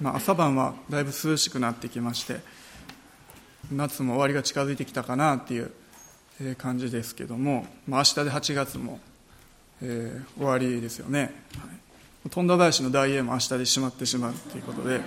[0.00, 2.40] まあ、朝晩はだいぶ涼しくなってきまして
[3.72, 5.70] 夏も終わりが近づいてきたかなっていう
[6.58, 9.00] 感じですけども、まあ、明日で8月も、
[9.82, 11.26] えー、終わりですよね、は
[12.26, 14.98] い、富田林の大英も明日で閉まってしまうということで、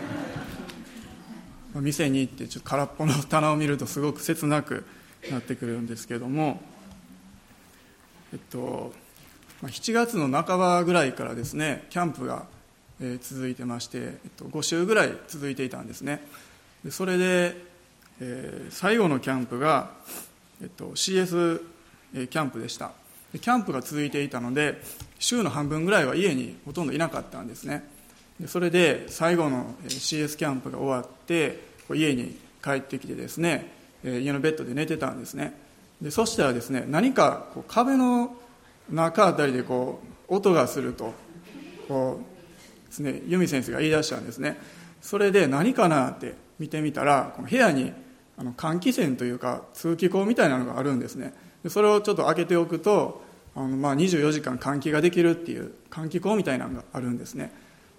[1.74, 4.86] まあ、店に行ってちょっと空っぽの棚を見るとすごく切なく
[5.32, 6.62] なってくるんですけども
[8.34, 8.94] えっと
[9.62, 12.46] まあ7月の半ばぐらいからですねキャンプが
[13.02, 16.22] え続いてまして、えっと、5週ぐらい続いていたんですね。
[16.84, 17.56] でそれで、
[18.20, 19.92] えー、最後のキャンプが、
[20.62, 21.62] えっと、CS
[22.14, 22.92] キャンプでした。
[23.34, 24.82] でキャンプが続いていたので
[25.20, 27.84] 週の半分ぐらいは家にほとんどいなかったんですね。
[28.40, 31.60] でそれで最後の CS キャンプが終わって
[31.94, 33.72] 家に帰ってきてですね
[34.04, 35.54] 家のベッドで寝てたんですね。
[36.02, 38.36] でそしたらですね何かこう壁の
[38.90, 41.14] 中あたりでこう音がすると
[41.88, 42.37] こう
[42.88, 44.58] ですね由美先生が言い出したんですね。
[45.02, 47.94] それで何かなって見てみたらこの部屋に
[48.38, 51.34] あの換気扇というか通気口みたいなのがあるんですね。
[51.64, 53.22] でそれをちょっと開けておくと
[53.56, 57.52] あのまあ24時間換気ができるっていう換気口みたいなのがあるんですね。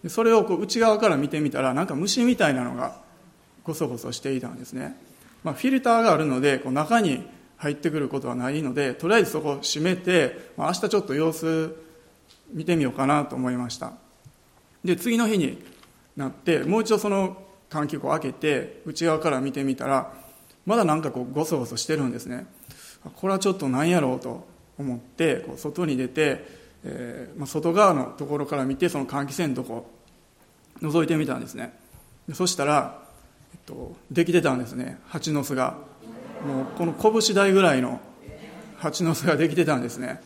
[0.02, 3.00] でそれをこう内側から見てみたらなんか虫みたいなのが
[3.64, 4.96] ゴソゴソしていたんですね、
[5.42, 11.76] まあ、フィルターがあるのでこう中に入ってくることはないのでとりあえずそこを閉めて、まあ、明日ちょっと様子
[12.52, 13.92] 見てみようかなと思いました。
[14.84, 15.62] で次の日に
[16.16, 17.36] なってもう一度その
[17.70, 20.12] 換気口を開けて内側から見てみたら
[20.66, 22.46] まだなんかこうゴソゴソしてるんですね。
[23.16, 26.44] これはちょっと何やろうと思ってこう外に出て、
[26.84, 29.90] えーまあ、外側のところから見てその換気扇のとこ
[30.82, 31.78] 覗いてみたんですね。
[32.34, 33.00] そしたら、
[33.52, 34.98] えっと、できてたんですね。
[35.06, 35.78] 蜂の巣が。
[36.46, 38.00] もうこの拳台ぐらいの
[38.78, 40.20] 蜂の巣ができてたんですね。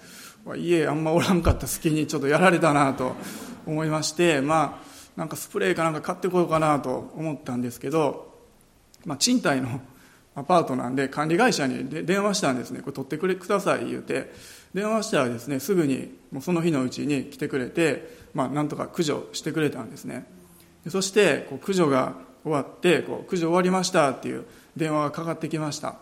[0.57, 3.15] 家あんまおらんかった隙にちょっとやられたなと
[3.67, 8.35] 思いましてまあなんかスプレーかなんか買ってこようかなと思ったんですけど、
[9.05, 9.81] まあ、賃貸の
[10.35, 12.81] アパートなんで管理会社に電話したんですね。
[12.81, 14.33] これ取ってくれください言うて。
[14.73, 20.25] 電話したらですねすぐにもうその日のうちに来てくれて、まあ、なんとか駆除してくれたんですね。
[20.89, 24.45] そしてこう駆除が終わってこう駆除終わりましたっていう
[24.75, 25.97] 電話がかかってきました。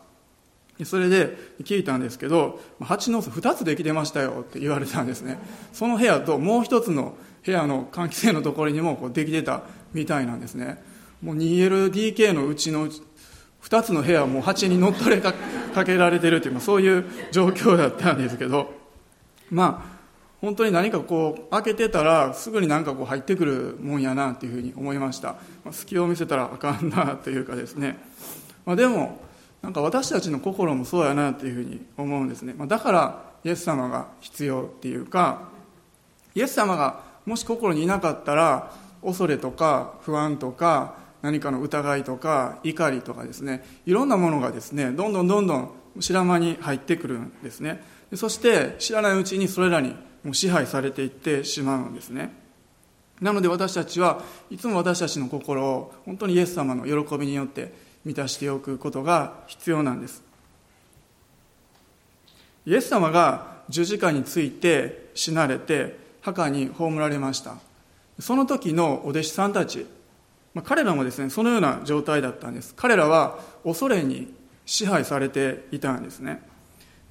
[0.84, 5.38] それで聞いたんですけど蜂の巣2つできてましたよって言われたんですね。
[5.72, 7.14] その部屋ともう一つの
[7.44, 10.82] 部屋の換気扇のところにもこうできてたみたいなんですね。
[11.22, 12.88] もう 2LDK のうちの
[13.62, 15.34] 2つの部屋はもう蜂に乗っ取れか
[15.84, 18.72] けられてるっていう、そういう状況だったんですけど。
[19.50, 20.00] まあ
[20.40, 25.32] 本当に何かこう開けてたらすぐになんかこう入ってくるもんやなっていうふうに思いました、
[25.64, 27.98] まあ、隙を見せたらあかんなというかですね、
[28.64, 29.20] まあ、でも
[29.62, 35.48] なんか私たちの心もそうやなっていうふうに思うんですね、まあ、だからイエス様が必要っていうか
[36.34, 38.72] イエス様がもし心にいなかったら
[39.02, 43.62] 恐れとか不安とか何かの疑いとか怒りとかですね。
[43.84, 45.70] いろんなものがですねどんどんどんどん
[46.00, 47.82] 知ら間に入ってくるんですね。
[48.14, 49.94] そして知らないうちにそれらに
[50.24, 52.32] もう支配されていってしまうんですね。
[53.20, 60.22] なので私たちはいつも私たちの心を本当にイエス様の喜びによって満たしておくことが必要なんです。
[62.66, 67.56] イエス様が十字架について死なれて墓に葬られました。
[68.18, 69.86] その時のお弟子さんたち、
[70.54, 72.74] まあ、彼らもですねそのような状態だったんです。
[72.76, 74.32] 彼らは恐れに
[74.66, 76.42] 支配されていたんですね。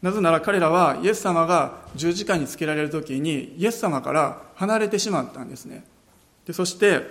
[0.02, 5.84] なぜなら彼らはイエス様が十字架につけられる時にイエス様から離れてしまったんですね。
[6.46, 7.02] でそして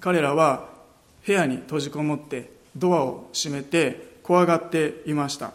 [0.00, 0.71] 彼らは
[1.26, 5.52] 部屋に閉じこもってドアを閉めて怖がっていました。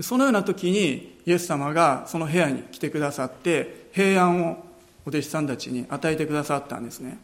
[0.00, 4.64] そのような時にイエス様がその部屋に来てくださって平安を
[5.06, 7.18] お弟子さんたちに与えてくださったんですね。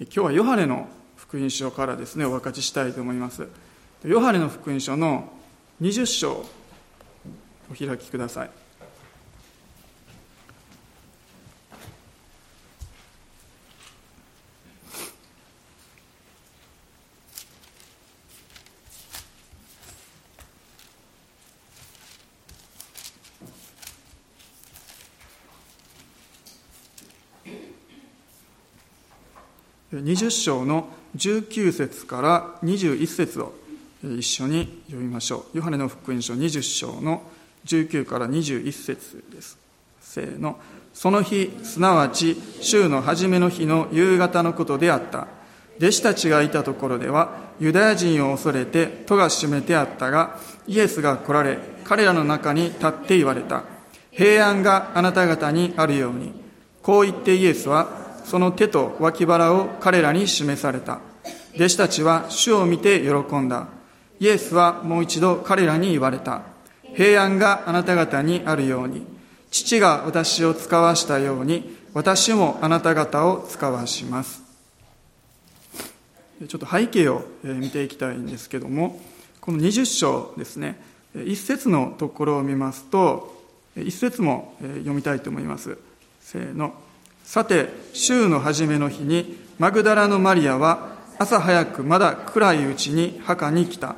[0.00, 3.46] 今日はヨハネの福音書からですねお分かちしたいと思います。
[4.04, 5.30] ヨハネの福音書の
[5.80, 6.44] 20章
[7.70, 8.59] お開きください。
[30.02, 33.54] 20章の19節から21節を
[34.02, 35.58] 一緒に読みましょう。
[35.58, 37.22] ヨハネの福音書20章の
[37.66, 39.58] 19から21節です。
[40.00, 40.58] せーの。
[40.94, 45.28] その日、すなわち週の初めの日の夕方のことであった。
[45.78, 53.64] 弟子たちがいたところでは、ユダヤ人を恐れて戸が閉めてあったが、イエスが来られ、彼らの中に立って言われた。
[54.10, 56.32] 平安があなた方にあるように。
[56.82, 57.99] こう言ってイエスは
[58.30, 61.00] その手と脇腹を彼らに示された。
[61.56, 63.66] 弟子たちは主を見て喜んだ。
[64.20, 66.42] イエスはもう一度彼らに言われた。
[66.94, 69.04] 平安があなた方にあるように、
[69.50, 74.44] 父が私を使わしたように、私もあなた方を使わします。
[76.46, 79.00] ちょっと背景を見ていきたいんですけども、
[79.40, 80.80] この20章ですね、
[81.26, 83.42] 一節のところを見ますと、
[83.76, 85.76] 一節も読みたいと思います。
[86.20, 86.74] せーの。
[87.30, 93.94] さて、週の初めの日に、マグダラのマリアは朝早くまだ暗いうちに墓に来た。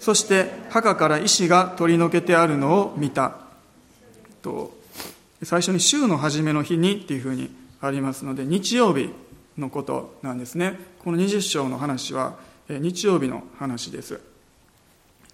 [0.00, 3.38] そして墓から石が取り除けてあるのを見た。
[4.42, 4.76] と
[5.42, 7.48] 最初に週の初めの日にっていうふうに
[7.80, 9.08] ありますので、日曜日
[9.56, 10.78] のことなんですね。
[11.02, 12.36] この20章の話は
[12.68, 14.20] 日曜日の話です。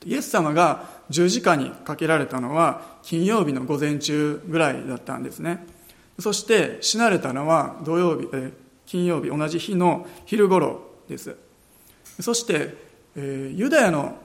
[0.06, 5.80] イエス様が十字架にかけられたのは金曜日の午前中ぐらいだったんですね。
[6.20, 8.52] そして死なれたのは土曜日、え
[8.87, 11.37] 金曜日同じ日の昼頃です。
[12.20, 12.75] そして、
[13.17, 14.19] えユダヤの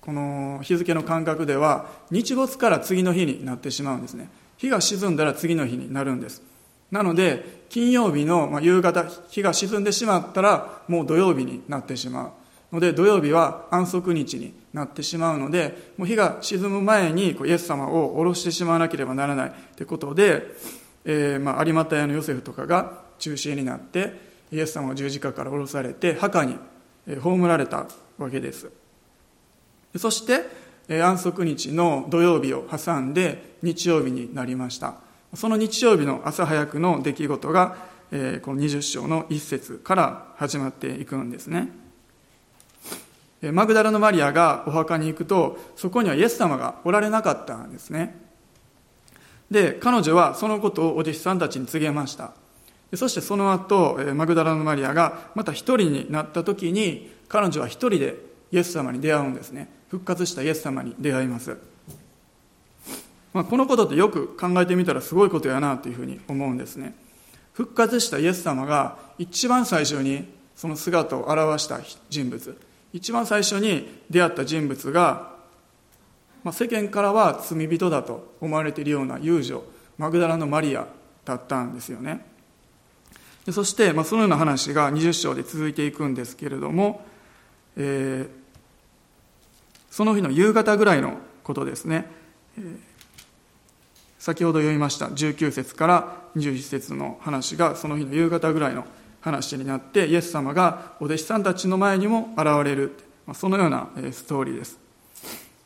[0.00, 4.28] この日付の感覚では日没から次の日になってしまうんですね。
[4.56, 6.42] 日が沈んだら次の日になるんです。
[6.90, 12.30] なので、金曜日の夕方、日が沈んでしまったら、もう土曜日になってしまう。
[12.72, 20.46] ので土曜日は安息日になってしまうのでもう日が沈む前にイエス様を降ろしてしまわなければならないということで、
[21.04, 26.56] えーまあ、有馬屋のヨセフとかが中心になってイエス様が十字架から降ろされて墓に
[27.06, 27.86] 葬られた
[28.18, 28.70] わけです。
[29.96, 30.62] そして
[31.02, 34.94] 安息日の土曜日を挟んで日曜日になりました。
[35.34, 37.76] その日曜日の朝早くの出来事が
[38.10, 41.70] この20章の一節から始まっていくんですね。
[43.52, 48.14] マグダラのマリアがお墓に行くと、そこにはイエス様がおられなかったんですね。
[49.52, 52.32] で、彼女はそのことをお弟子さんたちに告げました。
[52.94, 58.16] そしてその後、マグダラのマリアがまた一人になった時に、彼女は一人で
[58.50, 59.68] イエス様に出会うんですね。
[59.88, 61.56] 復活したイエス様に出会います。
[63.32, 66.94] まあ、このことってよく考えてみたらすごいことやなというふうに思うんですね。
[67.52, 72.58] 復活したイエス様が一番最初にその姿を現した人物。
[72.92, 75.31] 一番最初に出会った人物が、
[76.44, 79.62] まあ、世間からは罪人だと思われているような遊女
[79.98, 80.86] マグダラのマリア
[81.24, 82.26] だったんですよね。
[83.50, 87.04] そして、まあ、そのような話が20章で続いていくんですけれども、
[87.76, 88.28] えー、
[89.90, 92.06] その日の夕方ぐらいのことですね、
[92.56, 92.76] えー、
[94.20, 98.84] 先ほど読みました19節から21節の話がその日の夕方ぐらいの
[99.20, 102.92] 話になってイエス様がお弟子さんたちの前にも現れる
[103.34, 104.81] そのようなストーリーです。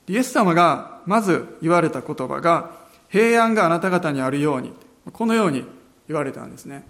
[0.08, 2.70] イエス様がまず言われた言葉が
[3.08, 4.72] 平安があなた方にあるように
[5.12, 5.64] このように
[6.08, 6.84] 言われたんですね。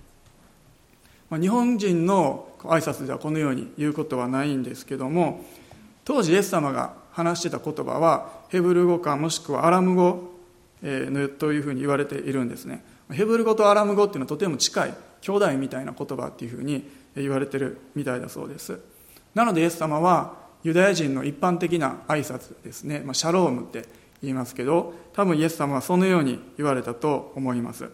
[1.31, 5.45] 日本人の挨拶ではこのように言うことはないんですけども
[6.05, 10.31] 当時イエス様が話してた言葉はヘブル語かもしくはアラム語
[10.81, 12.85] というふうに言われているんですね。
[13.11, 18.79] ヘブル語とアラム語っていうのはとても近い兄弟みたいな言葉っていうふうに言われてるみたいだそうです。
[19.35, 23.87] なのでイエス様はユダヤ人の一般的な挨拶ですね、まあ、シャロームって
[24.21, 27.89] 言いますけど多分イエス様はそのように言われたと思います。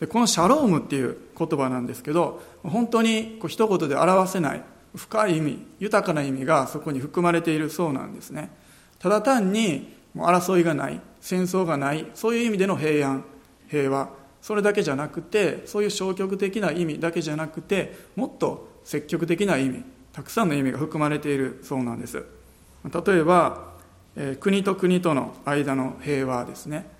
[0.00, 4.62] でこのシャロームっていう言葉なんですけど本当にこう一言で表せない
[4.96, 8.50] 深い意味豊かな意味がそこに含まれているそうなんですね。
[8.98, 13.24] ただ単にもう争いがない戦争がないそういう意味での平安
[13.68, 14.08] 平和
[14.42, 19.84] それだけじゃなくてそういう消極的な意味だけじゃなくてもっと積極的な意味
[20.18, 22.24] たくさんの意味が含まれているそうなんです。
[23.06, 23.68] 例えば、
[24.16, 26.90] え、国と国との間の平和ですね。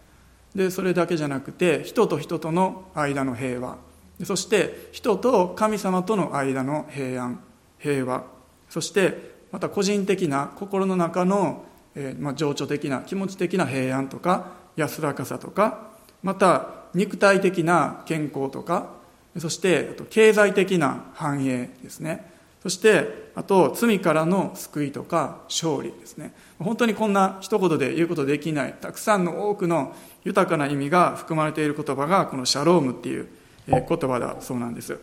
[0.54, 3.78] でそれだけじゃなくて人と人との間の平和。
[4.22, 7.40] そして人と神様との間の平安
[7.80, 8.22] 平和。
[8.70, 11.64] そしてまた個人的な心の中の、
[11.96, 15.88] えま、情緒的な気持ち的な平安とか安らかさとか
[16.22, 18.96] また肉体的な健康とか。
[19.38, 22.37] そしてあと経済的な繁栄ですね。
[22.62, 26.34] そしてあと罪からの救いとか勝利ですね。
[26.58, 28.74] 本当にこんな一言で言うことできない。
[28.80, 33.28] たくさんの多くの豊かな意味が含まれている言葉がこのシャロームっていう
[33.68, 34.98] 言葉だそうなんです。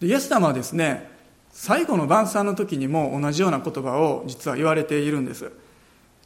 [0.00, 1.10] でイエス様はですね
[1.50, 5.50] 最後の晩餐の時にも同じような言葉を実は言われているんです。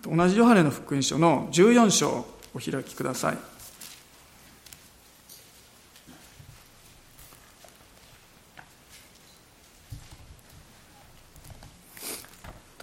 [0.02, 3.51] 同じヨハネの福音書の14章をお開きください。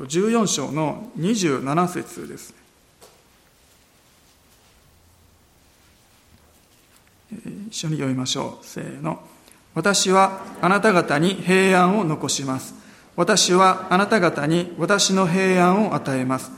[0.05, 2.53] 14章の27節です。
[7.69, 8.65] 一緒に読みましょう。
[8.65, 9.21] せーの。
[9.75, 12.73] 私はあなた方に平安を残します。
[13.15, 16.51] 私はあなた方に私の平安を与えます。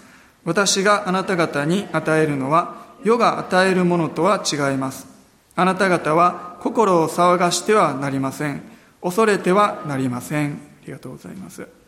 [0.46, 5.08] 私があなた方に与えるのは世が与えるものとは違います。
[5.56, 8.62] あなた方は心を騒がしてはなりません。
[9.02, 10.54] 恐れてはなりません。
[10.84, 11.81] ありがとうございます。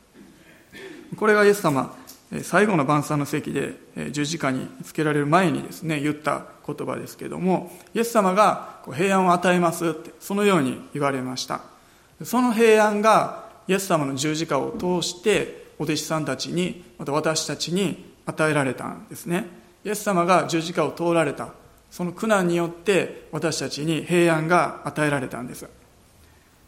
[1.15, 1.95] これがイエス様
[2.41, 3.75] 最後の晩餐の席で
[4.11, 11.61] 十字架につけられる前にですね言った言葉ですけどもイエス様が平安を与えますってそのように言われました。
[12.23, 19.47] その平安がイエス様の十字架を通してお弟子さんたちにまた私たちに与えられたんですね。
[19.83, 21.49] イエス様が十字架を通られた。
[21.91, 25.67] その苦難によって私たちに平安が与えられたんです。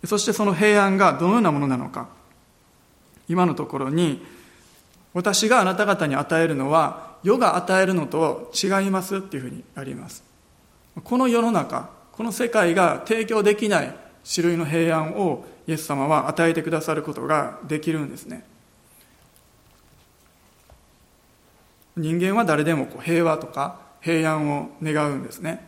[0.06, 2.10] そしてその平安がどのようなものなのか。
[3.28, 4.24] 今のところに
[5.16, 10.24] 私があなた方に与えるのは世が与えるのと違いますっていうふうにあります。
[11.04, 13.96] この世の中この世界が提供できない
[14.30, 18.46] 種類の平安をイエス様は与えてくださることができるんですね。
[21.96, 25.66] 人間は誰でもこう平和とか平安を願うんですね。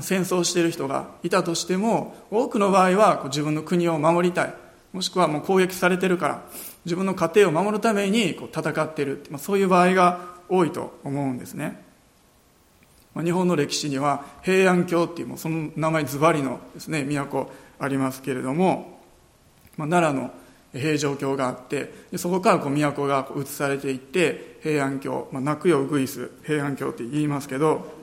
[0.00, 4.54] 戦争している人がいたとしても多くの場合は自分の国を守りたい。
[4.94, 6.42] もしくはもう攻撃されてるから
[6.84, 11.82] 自分の家庭を守るためにこう戦っている、まあ、そういう場合が多いと思うんですね、
[13.14, 19.00] まあ、日本の歴史には平安京っていうもうその名前ズバリのですね都ありますけれども、
[19.76, 20.30] まあ、奈良の
[20.72, 28.00] 平城京があってそこからこう都が移されていって平安京、まあ、泣くよウグイス平安京って言いますけど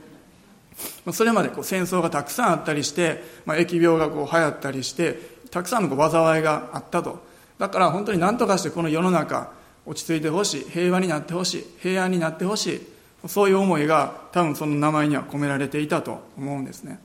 [1.12, 5.18] それまでこう戦争がたくさんあったりして、まあ、疫病がこう流行ったりして
[5.50, 7.26] たくさんのこう災いがあったと。
[7.58, 9.52] だから本当に何とかしてこの世の中
[9.86, 12.82] 落ち着いてほしい平和になってほしい平安になってほしい
[13.28, 17.00] そういう思いが多分その名前には込められていたと思うんですね。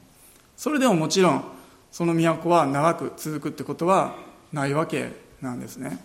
[0.56, 1.44] それでももちろん
[1.90, 4.14] その都は長く続くってことは
[4.52, 5.98] ないわけなんですね。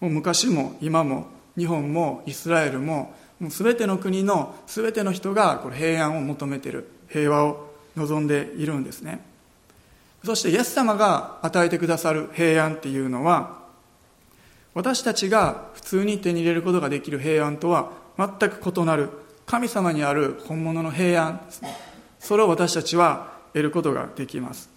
[0.00, 9.20] もう昔も今も日本もイスラエルももう全ての国の全ての人がこれ平安を求めている平和を望んでいるんですね。
[10.24, 13.62] そしてイエス様が与えてくださる平安っていうのは
[14.74, 19.10] 私たちが普通に手に入れることができる平安とは全く異なる
[19.46, 21.76] 神様にある本物の平安ですね
[22.24, 24.70] それを私たちは得ることができます。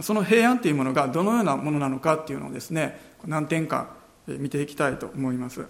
[0.00, 3.88] その平安というものがどのようなものなのかっていうのをですね何点か
[4.28, 5.66] 見ていきたいと思います。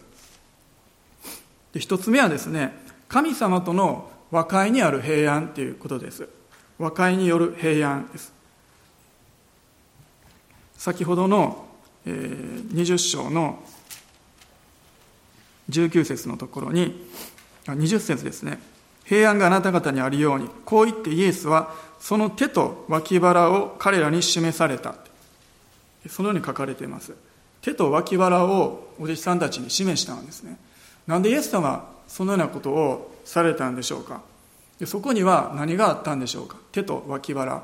[1.73, 2.73] で一つ目はですね
[3.09, 6.28] 神様との和解にある平安ということです。
[6.78, 8.34] 和解による平安です。
[10.76, 11.66] 先ほどの
[12.07, 13.62] 20章の
[15.71, 17.09] 19節のところに
[17.66, 18.61] 20節ですね。
[19.04, 24.97] 平安があなた方にあるようにこう言ってイエスはその手と脇腹を彼らに示された。
[26.09, 27.14] そのように書かれています。
[27.62, 30.59] 手と脇腹をお弟子さんたちに示したんですね。
[31.07, 34.21] なんでイエス様はそのようなことをされたんでしょうか。
[34.85, 36.59] そこには何があったんでしょうか。
[36.73, 37.62] 手と脇腹。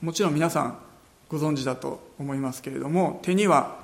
[0.00, 0.78] もちろん皆さん
[1.28, 3.78] ご存知だと思いますけれども手には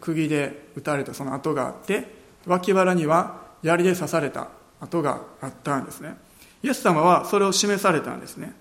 [0.00, 2.06] 釘で打たれたその跡があって
[2.46, 4.48] 脇腹には槍で刺された
[4.80, 6.16] 跡があったんですね。
[6.62, 8.52] イエス様はそれを示されたんですね。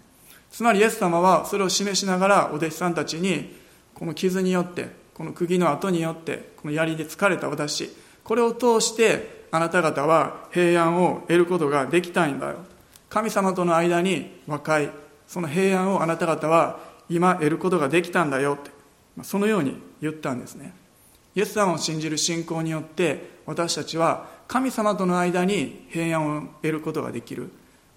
[0.51, 3.55] つまりイエス様はそれを示しながらお弟子さんたちに
[3.93, 7.89] この傷によってこの釘の跡によってこの槍で疲れた私
[8.23, 12.57] これを通してあなた方は平安を得ることができたいんだよ。
[13.09, 14.89] 神様との間に和解
[15.27, 16.79] その平安をあなた方は
[17.09, 18.71] 今得ることができたんだよって。
[19.23, 20.73] そのように言ったんですね。
[21.35, 27.51] イエス様を信じる信仰によって私たちは神様との間に平安を得ることができる。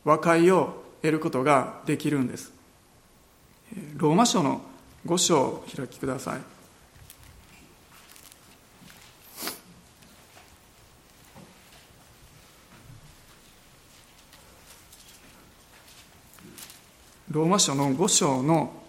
[0.05, 2.53] 和解を得ることができるんです。
[3.97, 4.63] ローマ書の
[5.07, 6.41] 5章を開きください。
[17.31, 18.80] ローマ書の5章の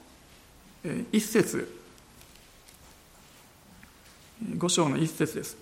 [0.84, 1.82] 1節。
[4.44, 5.58] 5章の1節です。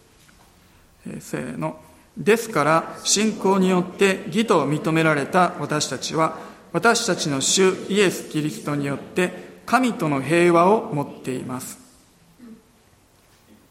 [1.19, 1.79] せーの。
[2.17, 6.37] ですから信仰によって義と認められた私たちは
[6.73, 11.77] 私たちの主イエス・キリストによって神との平和を持っています。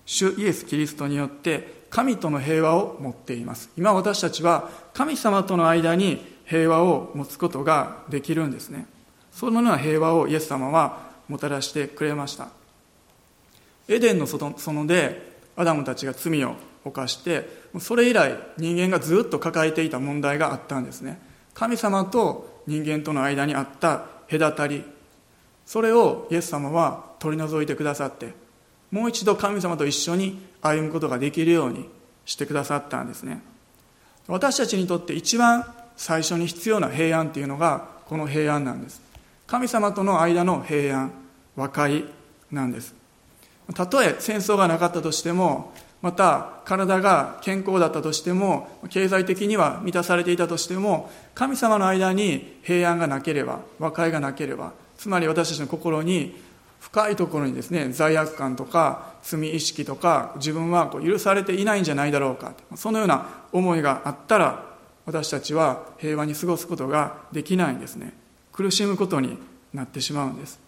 [0.07, 3.71] 主イエス・キリストによって神との平和を持っています。
[3.77, 8.87] 今私たちは神様との間に平和を持つことができるんですね。
[9.33, 12.49] そのような平和をイエス様はもたらしてくれました。
[13.89, 16.55] エデンの園でアダムたちが罪を
[16.85, 17.49] 犯して
[17.81, 21.21] それ以来人間がずっと抱えていた問題があったんですね。
[21.55, 24.85] 神様と人間との間にあった隔たり。
[25.67, 28.33] それをイエス様は取り除いてくださって
[28.91, 31.87] もう一度神様と一緒に歩むことができるように
[32.25, 33.43] してくださったんですね。
[34.27, 35.67] 私たちにとって一番
[35.97, 39.01] 最初に必要な平安っていうのがこの平安なんです。
[39.49, 41.13] 神様との間の平安
[41.57, 42.05] 和解
[42.53, 42.95] なんです。
[43.75, 56.37] たとえ戦争がなかったとしてもまた体が健康だったとしても経済的には満たされていたとしても神様の間に平安がなければ和解がなければつまり私たちの心に
[56.81, 64.65] 深いところにですね罪悪感とか罪意識とか自分はこう許されていないんじゃないだろうかそのような思いがあったら
[65.05, 68.28] 私たちは平和に過ごすことができないんですね。
[68.59, 69.39] 苦しむことに
[69.73, 70.59] なってしまうんです。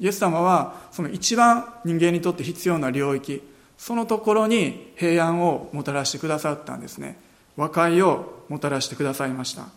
[0.00, 3.40] イエス様はその一番人間にとって必要な領域
[3.78, 7.16] そのところに平安をもたらしてくださったんですね。
[7.56, 9.68] 和解をもたらしてくださいました。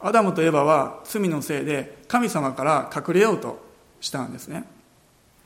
[0.00, 3.64] アダムとエバは罪のせいで神様から隠れようと
[4.00, 4.64] したんですね。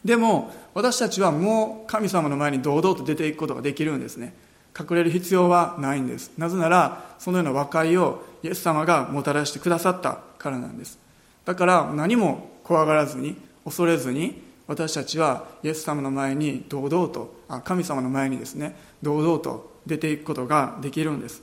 [0.03, 4.33] でも私たちはもう神様の前に堂々と出ていくことができるんですね。
[4.79, 6.33] 隠れる必要はないんです。
[6.39, 10.99] なぜならそのような和解をイエス様がもたらしてくださったからなんです。
[11.45, 21.43] だから何も怖がらずに恐れずに私たちはイエス様の前に堂々とあ神様の前にですね堂々と出ていくことができるんです。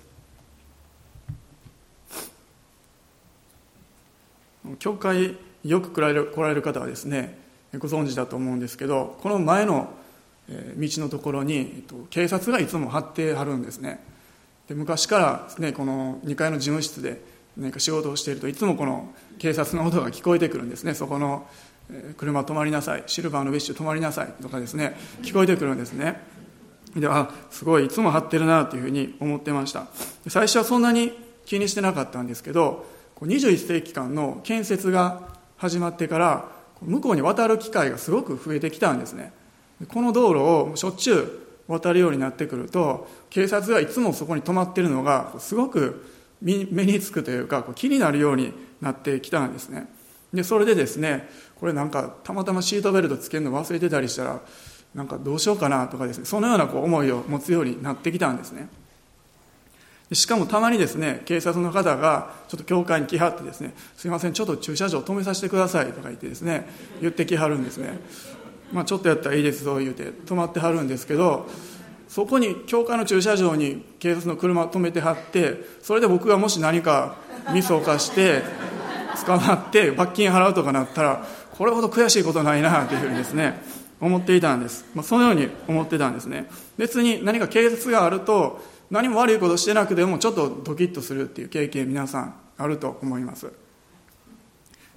[4.80, 7.38] 教会よく来られる来られる方はですね
[7.78, 9.94] ご存知だと思うんですけどこの前の
[10.50, 14.02] 道のところに警察がいつも張ってはるんですね。
[14.68, 17.22] で昔からですねこの2階の事務室で
[17.58, 20.94] 何か仕事をしているといつもこの警察の音が聞こえてくるんですね。
[20.94, 21.48] そこの
[22.18, 23.04] 車止まりなさい。
[23.08, 24.34] シルバーのビッツ止まりなさい。
[24.42, 24.98] とかですね。
[25.22, 26.22] 聞こえてくるんですね。
[26.96, 29.88] であすごいいつも張ってるなというふうに思ってました。
[30.28, 31.12] 最初はそんなに
[31.46, 32.86] 気にしてなかったんですけど
[33.22, 35.22] 21世紀館の建設が
[35.58, 36.50] 始まってから
[36.82, 39.32] 向こうに渡る機会がすごく増えてきたんですね。
[39.88, 40.40] この道路
[40.72, 46.06] をしょっちゅう渡るようになってくると警察がいつもそこに止まっているのがすごく
[46.42, 49.88] 目につくというか気になるようになってきたんですね。
[50.34, 54.42] でそれでですねこれなんかたまたまシートベルトつけるの忘れてたりしたら
[54.94, 58.68] なんかどうしようかなとかですねそのようなこう思いを持つようになってきたんですね。
[60.14, 66.66] しかもたまにですね警察の方がちょっと教会に来はってですねすいませんちょっと駐車場止めさせてくださいとか言ってですね
[67.02, 68.00] 言ってきはるんですね。
[68.72, 71.48] まあちょっとやったらいいですそう言うて止まってはるんですけど
[72.08, 77.18] そこに教会の駐車場に警察の車を止めてはってそれで僕がもし何か
[77.54, 78.42] ミスを犯して
[79.26, 81.26] 捕まって罰金払うとかなったら
[81.58, 83.60] これほど悔しいことないなというふうにですね
[84.00, 86.48] 思っていたんです、まあ、そのように思ってたんですね。
[86.78, 93.52] 別に何か警察があると何も悪いことしてなくてもちょっとドキッとするっていう経験皆さんあると思います。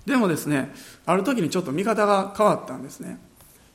[0.05, 0.71] でもですね
[1.07, 3.19] ある時にちょっと見方が変わったんですね。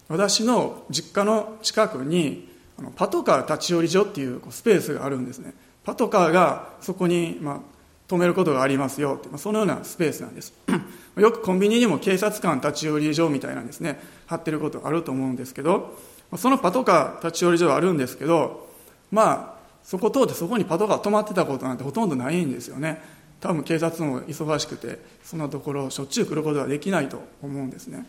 [0.07, 2.49] 私の実家の近くに
[2.95, 5.53] パトカー立ち寄り所っていうスペースがあるんですね。
[5.83, 7.59] パトカーがそこに、まあ、
[8.07, 10.53] 止めることがありますよって、まあ、そのようなスペースなんです。
[11.17, 13.99] よくコンビニにも警察官立ち寄り所みたいなんですね。
[14.27, 15.97] 貼ってることあると思うんですけど
[16.37, 18.67] そのパトカー立ち寄り所はあるんですけど
[19.11, 23.01] まあそこ通ってそこにパトカー止まってたことなんてほとんどないんですよね。
[23.39, 28.05] 多分警察も忙しくてそんなところしょっちゅう来ることはできないと思うんですね。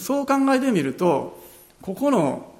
[0.00, 1.40] そう考えてみると
[1.82, 2.52] ここの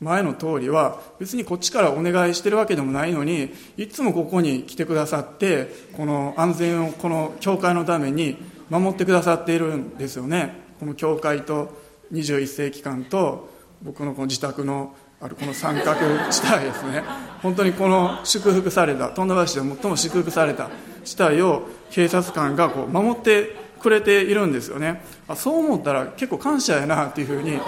[0.00, 8.36] 前の通りは別にこっちからお願いしてるわけでもないのにいつもここに来てくださってこの安全をこの教会のために
[8.70, 10.54] 守ってくださっているんですよね。
[10.78, 11.76] この教会と
[12.12, 13.48] 21世紀間と
[13.82, 17.02] 僕のこの自宅のあるこの三角地帯ですね。
[17.42, 20.70] 本当にこの祝福された富田橋で最も祝福された
[21.04, 25.02] 地帯を警察官がこう守ってくれているんですよね。
[25.26, 27.58] あそう思ったら結構感謝やなっていうふうに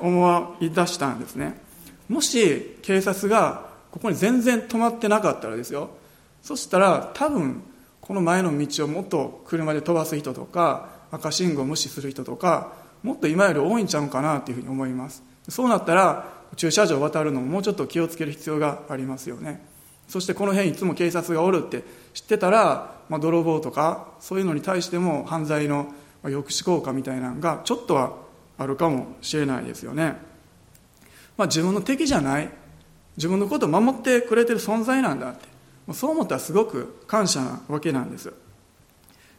[0.00, 1.60] 思い出したんですね。
[2.08, 5.90] もし警察がここに全然止まってなかったらですよ。
[6.42, 7.62] そしたら多分
[8.00, 15.22] この前の道をもっと車で飛ばす人とか赤信号を無視する人とかもっと今より多いんちゃうかなというふうに思います。
[15.48, 19.64] そうなったら駐車場を渡るのももうちょっと気をつける必要がありますよね。
[20.08, 21.82] そしてこの辺いつも警察がおるって
[22.14, 28.16] 知ってたら、まあ、泥棒とかそういうのに対しても犯罪の抑止効果みたいなのがちょっとは
[28.56, 30.16] あるかもしれないですよね、
[31.36, 32.48] まあ、自分の敵じゃない。
[33.16, 35.54] 自分のことを守ってくれてる存在なんだって。
[35.92, 38.32] そう思ったらすごく感謝なわけなんです。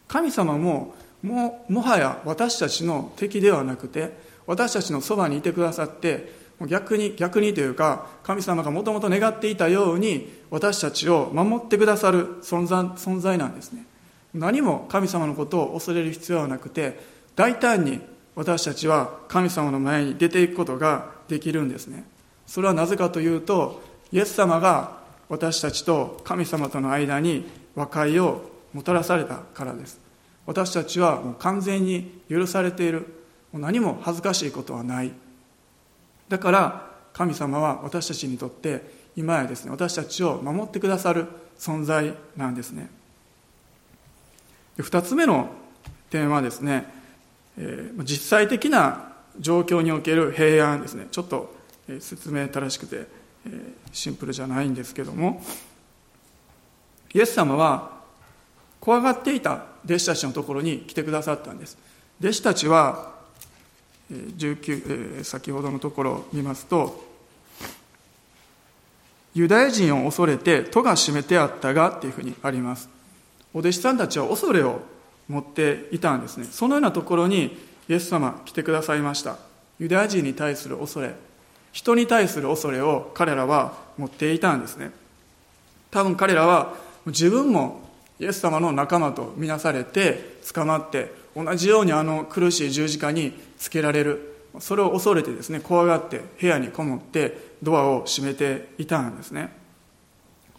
[0.08, 13.86] 神様もももはや私たちの敵ではなくて私たちのそばにいてくださって逆に逆にというか神様がもともと願っていたように私たちを守ってくださる存在存在なんですね。
[14.34, 17.00] 何も神様のことを恐れる必要はなくて
[17.36, 18.00] 大胆に
[18.36, 22.06] 私たちは神様の前に出ていくことができるんですね。
[22.46, 30.00] それはなぜかというとイエス様が私たちと神様との間に和解をもたらされたからです。
[30.46, 33.08] 私たちはもう完全に許されている。
[33.54, 35.12] 何も恥ずかしいことはない。
[36.30, 38.82] だから神様は私たちにとって
[39.16, 42.90] 今やですね私たちを守ってくださる存在なんですね。
[44.78, 45.50] 2つ目の
[46.10, 46.92] 点はですね、
[47.58, 51.08] えー、実際的な状況における平安ですね。
[51.12, 51.56] ちょっと
[52.00, 53.08] 説明正しくて、
[53.46, 55.42] えー、シンプルじゃないんですけども。
[57.14, 58.02] イエス様は
[58.82, 61.78] 怖がっていた弟子たちのところに来てくださったんです。
[62.20, 63.15] 弟子たちは
[64.12, 67.04] 19、先ほどのところを見ますと
[69.34, 72.90] ユダヤ人を恐れて戸が閉めてあったがっていうふうにあります。
[73.54, 74.80] お弟子さんたちは恐れを
[75.28, 76.46] 持っていたんですね。
[76.50, 77.58] そのようなところに
[77.90, 79.38] イエス様来てくださいました。
[79.78, 81.14] ユダヤ人に対する恐れ
[81.74, 84.92] 人に対する恐れを彼らは持っていたんですね。
[85.92, 86.74] 多分彼らは
[87.06, 87.82] 自分も
[88.20, 94.32] イエス様の仲間とみなされて捕まって同じようにあの苦しい十字架につけられる。
[94.60, 99.54] それを恐れてですね怖がって部屋にこもってドアを閉めていたんですね。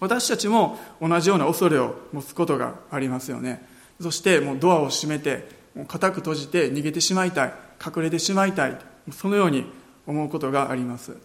[0.00, 3.66] 私たちも同じような恐れを持つことがありますよね。
[4.00, 8.78] そしてもうドアを閉めてもう固く閉じて逃げてしまいたい隠れてしまいたい
[9.12, 9.64] そのように
[10.06, 11.16] 思うことがあります。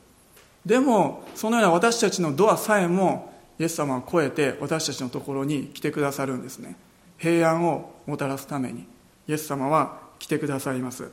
[0.66, 6.78] でもそのような私たちのドアさえもイエス様を超えて私たちのところに来てくださるんですね。
[7.18, 8.91] 平安をもたらすために。
[9.32, 11.10] イエス様は来てくださいます。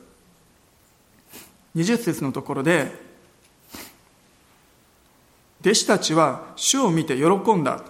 [1.73, 2.91] 20節のところで
[5.61, 7.23] 弟子たちは主を見て喜
[7.55, 7.85] んだと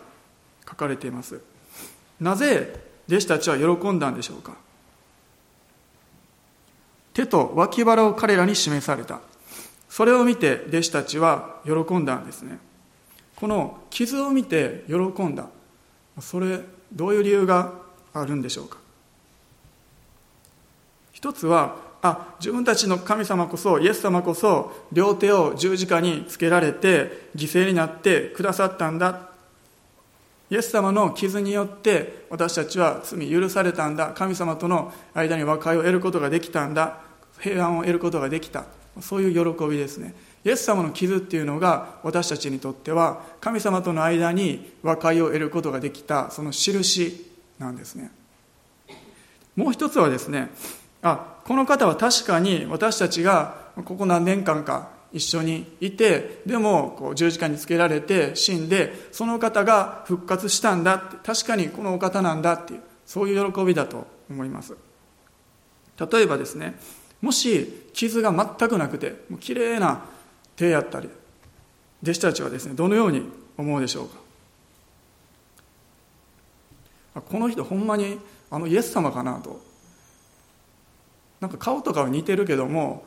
[0.70, 1.42] 書かれています。
[2.22, 4.54] なぜ弟子たちは喜んだんでしょうか。
[7.14, 9.22] 手と脇腹を彼らに示された。
[9.90, 12.60] それを見て弟子たちは喜んだんですね。
[13.36, 15.48] この傷を見て喜んだ。
[16.22, 16.60] それ
[16.94, 17.74] どういう理由が
[18.14, 18.89] あるんでしょうか。
[21.20, 29.28] 一つはあ自分たちの神様こそイエス様こそ両手を十字架につけられて犠牲になってくださったんだ。
[30.50, 34.14] イエス様の傷によって私たちは罪許されたんだ。
[34.14, 37.02] 神様との間に和解を得ることができたんだ。
[37.42, 38.64] 平安を得ることができた。
[39.02, 40.16] そういう喜びですね。
[40.46, 47.30] イエス様の傷っていうのが私たちにとっては神様との間に和解を得ることができたその印
[47.60, 48.10] なんですね。
[49.58, 50.50] もう一つはですね
[51.02, 64.76] あこの方は確かに私たちがここ何年間か一緒にいてでもこう十字架につけられて死んでその方が復活したんだって確かにこのお方なんだっていうそういう喜びだと思います。
[66.12, 66.78] 例えばですね
[67.22, 70.06] もし傷が全くなくてもう綺麗な
[70.56, 71.10] 手やったり
[72.04, 73.24] 弟子たちはですねどのように
[73.58, 74.10] 思うでしょう
[77.16, 77.22] か？
[77.22, 78.20] この人ほんまに
[78.52, 79.60] あのイエス様かなと
[81.40, 83.06] なんか顔とかは似てるけども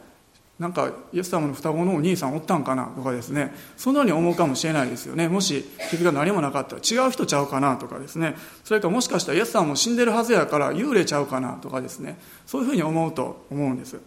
[0.59, 3.53] なんかイエス様の双子のお兄さんおったんかなとかですね。
[3.77, 5.27] そのように思うかもしれないですよね。
[5.27, 8.37] もし傷が何もなかったら違う人ちゃうかなとかですね。
[8.63, 12.17] それかもしかしたらイエス様も死んでるはずやから幽霊ちゃうかなとかですね。
[12.47, 13.99] そういうふうに思うと思うんです。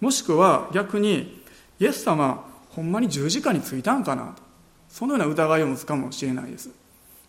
[0.00, 1.42] もしくは逆に
[1.78, 4.42] イエス様ほんまに十字架についたんかなと。
[4.88, 6.70] そのような疑いを持つかもしれないです。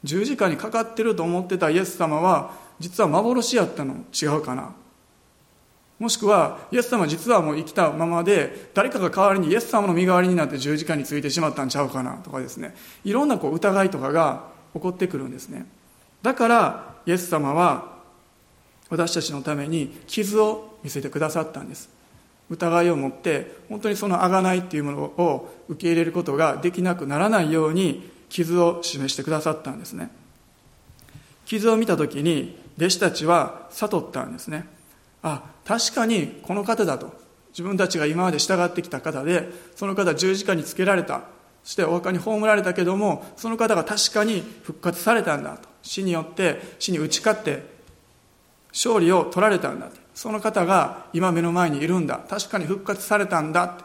[0.05, 4.73] 十字架にかかってると思ってたイエス様は実は幻やったの違うかな。
[5.99, 12.75] もしくは、イエス様実はもう生きたままで、誰かが代わりにイエス様の身代わりになって十字架についてしまったんちゃうかなとかですね。
[13.05, 15.65] いろんなこう疑いとかが起こってくるんですね。
[16.21, 17.95] だから、イエス様は
[18.89, 21.89] 私たちのために傷を見せてくださったんです。
[22.49, 30.11] 疑いを持って、本当にその贖いっていうものを受け入れることができなくならないように、傷を示してくださったんですね。
[31.45, 34.74] 傷を見た時に、弟子たちは悟ったんですね。
[35.25, 37.25] あ確かにこの方だと。
[37.49, 41.21] 自分たちが今まで従ってきた方でその方十字架につけられた。
[41.63, 45.67] そしてお墓に葬られたけどもその方が確かに復活されたんだと。
[45.81, 47.63] 死によって死に打ち勝って
[48.71, 52.19] 勝利を取られたんだその方が今目の前にいるんだ。
[52.29, 53.79] 確かに復活されたんだ。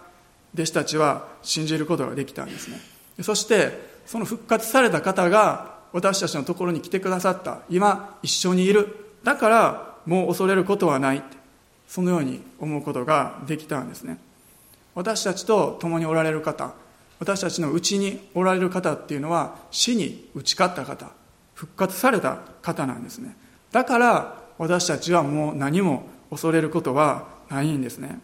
[0.52, 2.80] 弟子たちは信じることができたんですね。
[3.22, 7.60] そしてその復活された方が私たちのところに来てくださった。
[7.70, 9.14] 今一緒にいる。
[9.24, 11.22] だからもう恐れることはない。
[11.88, 14.18] そのように思うことができたんですね。
[14.94, 16.72] 私たちと共におられる方
[17.18, 21.10] 私たちのうちにおられる方っていうのは死に打ち勝った方
[21.54, 23.36] 復活された方なんですね。
[23.72, 28.20] だから私たちはもう何も恐れることはないんですね。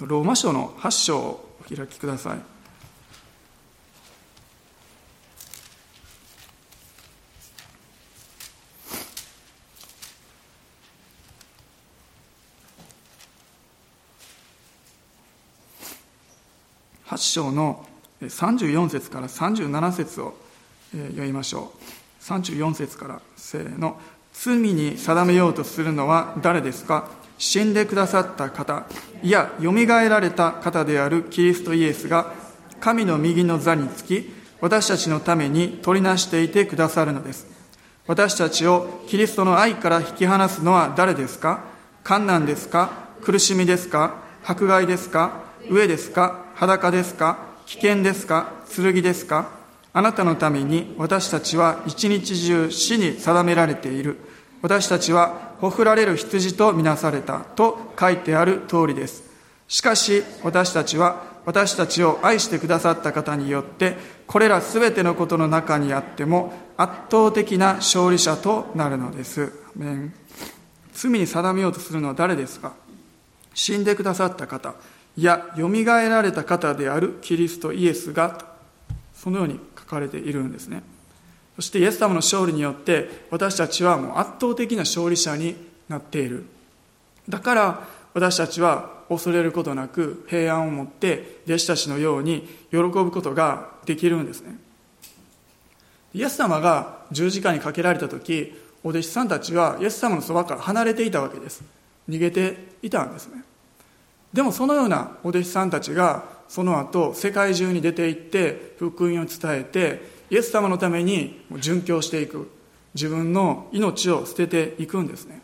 [0.00, 2.53] ローマ書の8章をお開きください。
[17.14, 17.86] 8章の
[18.20, 20.34] 34節から37節を
[20.90, 21.72] 読みましょ
[22.20, 22.24] う。
[22.24, 24.00] 34節からせーの。
[24.32, 27.08] 罪に定めようとするのは誰ですか？
[27.38, 28.86] 死んでくださった方。
[29.22, 32.34] いやよみがえられた方であるキリストイエスが
[32.80, 37.46] 神の右の座につき私たちのために取りなしていてくださるのです。
[38.08, 41.62] 私たちをキリストの愛から引き離すのは誰ですか？
[42.02, 42.90] 観難ですか？
[43.22, 44.20] 苦しみですか？
[44.42, 45.44] 迫害ですか？
[45.68, 46.43] 飢えですか？
[46.64, 47.38] 裸ですか？
[47.66, 48.50] 危険ですか？
[48.74, 49.50] 剣ですか？
[49.92, 54.16] あなたのために私たちは一日中死に定められている。
[54.62, 59.24] 私たちはほふられる羊とみなされたと書いてある通りです。
[59.68, 69.52] しかし私たちは私たちを愛してくださった方によってこれらすべてのことの中にあっても圧倒的な勝利者となるのです。
[70.94, 72.72] 罪に定めようとするのは誰ですか？
[73.52, 74.74] 死んでくださった方。
[75.16, 78.54] いや、よみがえられた方であるキリストイエスが、
[79.14, 80.82] そのように書かれているんですね。
[81.56, 85.54] そしてイエス様の勝利によって私たちはもう圧倒的な勝利者に
[85.88, 86.44] なっている。
[87.28, 94.58] だから私たちは恐れることなく平安を持って弟子たちのように喜ぶことができるんですね。
[96.12, 101.62] イエス様が十字架にかけられた時、お弟子さんたちはイエス様のそばから離れていたわけです。
[102.08, 103.43] 逃げていたんですね。
[104.34, 112.50] でもそのようなお弟子さんたちがその後世界中に出て行って福音を伝えてイエス様のために殉教していく
[112.94, 115.40] 自分の命を捨てていくんですね。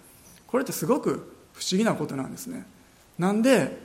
[0.49, 2.67] これってすごく不思議なことなんですね。
[3.17, 3.79] なんで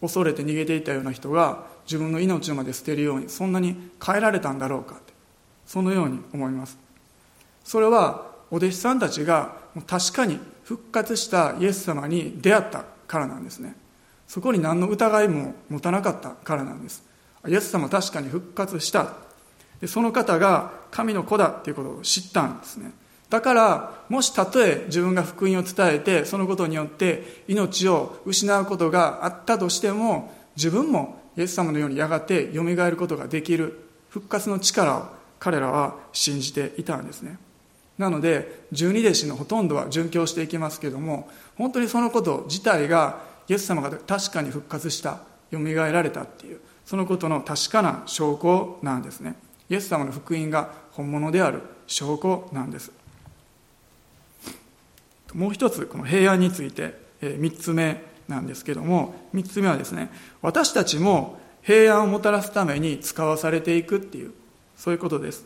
[0.00, 5.12] 恐れて逃げていたような人が自分の命まで捨てるようにそんなに変えられたんだろうかって
[5.64, 6.76] そのように思います。
[7.62, 13.76] それはお弟子さんたちが確かに復活したイエス様に出会ったからなんですね。
[14.26, 17.04] そこに何の疑いも持たなかったからなんです。
[17.46, 19.12] イエス様確かに復活した。
[19.80, 22.92] でその方が神の子だっていうことを知ったんですね。
[23.30, 33.80] だからもしたとえ自分が福音を伝えてそのことによって命を失うことがあったとしても自分もイエス様のようにやがてよみがえることができる。
[34.08, 35.06] 復活の力を
[35.40, 37.36] 彼らは信じていたんですね。
[37.98, 49.36] なので十二弟子のほとんどは殉教していきますけれども本当にそのこと自体がイエス様が確かに復活したよみがえられたっていうそのことの確かな証拠なんですね。
[49.68, 52.92] イエス様の福音が本物である証拠なんです。
[55.32, 60.10] もう一つこの平安について3つ目なんですけども3つ目はですね
[60.42, 64.32] 私たちも平安をもたらすために使わされていくっていう
[64.76, 65.44] そういうことです。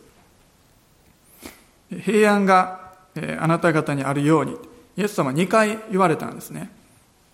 [1.91, 2.93] 平安が
[3.41, 4.57] あなた方にあるように
[4.97, 6.71] イエス様は2回言われたんですね。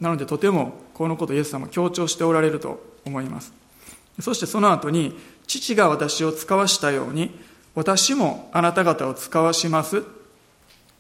[0.05, 3.55] なのでとてもこのことイエス様は強調しておられると思います。
[4.21, 7.41] そしてその後に父が私を使わしたように
[7.75, 10.03] 私もあなた方を使わします。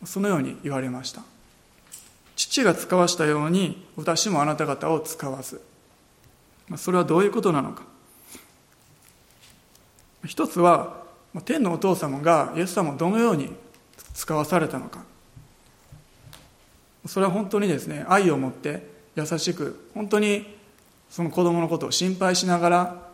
[0.06, 1.20] そのように言われました。
[2.34, 5.60] 父が使わしたように私もあなた方を使わす
[6.76, 7.82] それはどういうことなのか。
[10.24, 11.04] 一つは
[11.44, 13.52] 天のお父様がイエス様をどのように
[14.14, 15.04] 使わされたのか。
[17.06, 20.46] それは本当にですね愛を持って優しく本当に
[21.08, 23.04] その子供のことを心配しながら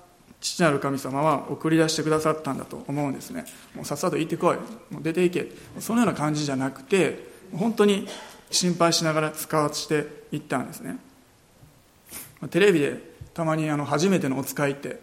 [0.40, 3.44] 父なる神様は送り出してくださったんだと思うんですね。
[3.74, 4.56] もうさっさと行ってこい。
[4.92, 5.52] もう出て行け。
[5.80, 7.18] そのような感じじゃなくて
[7.52, 8.08] 本当に
[8.50, 10.96] 心配しながら使わせていったんですね。
[12.50, 15.00] テレビでたまにあの初めてのお使いって、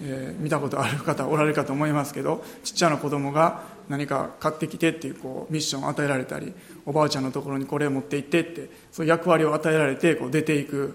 [0.00, 6.52] えー、見たことある方おられるかと思いますけどちっちゃな子供が何か買ってきてっていうこうミッションを与えられたり
[6.86, 10.94] おばあちゃんのところにこれを持って行ってってそういう役割を与えられてこう出ていく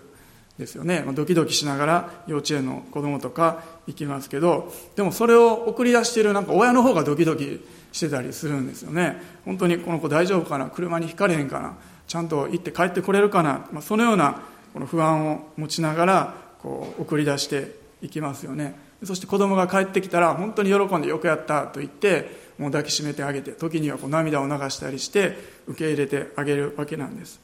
[0.57, 9.19] ですよね、まあ、ドキドキしながら幼稚園の子供とか行きますけどでもそれを送り出しているなんか親の方がドキドキしてたりするんですよね。
[9.45, 10.67] 本当にこの子大丈夫かな？
[10.67, 11.77] 車にひかれへんかな？
[12.07, 14.41] ちゃんと行って帰ってこれるかな、まあ、そのような
[14.73, 18.77] この不安を持ちながらこう送り出していきますよね。
[19.03, 27.39] そして子供が帰ってきたら本当に喜んでよくやったと言ってもう抱きしめてあげて時にはこう涙を流したりして受け入れてあげるわけなんです。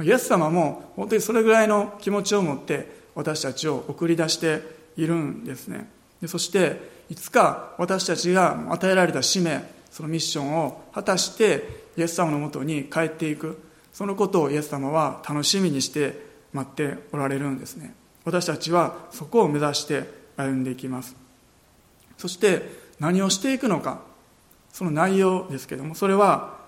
[0.00, 4.62] イエス様も本当にそれぐらいの気持ちを持って私たちを送り出して
[4.96, 5.90] いるんですね。
[6.22, 6.80] でそして
[7.10, 11.64] いつか私たちが与えられた使命そのミッションを果たして
[11.96, 13.60] イエス様のもとに帰っていく。
[13.92, 17.92] そのことをイエス様は楽しみにして待っておられるんですね。
[18.24, 20.04] 私たちはそこを目指して
[20.36, 21.16] 歩んでいきます。
[22.16, 22.62] そして
[23.00, 24.09] 何をしていくのか。
[24.72, 26.58] その内容ですけどもそれは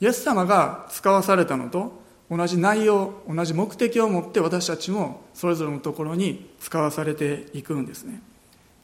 [0.00, 8.22] イエス様が使わされたのと同じ内容同じ目的を持って私たちもそれぞれのところに使わされていくんですね。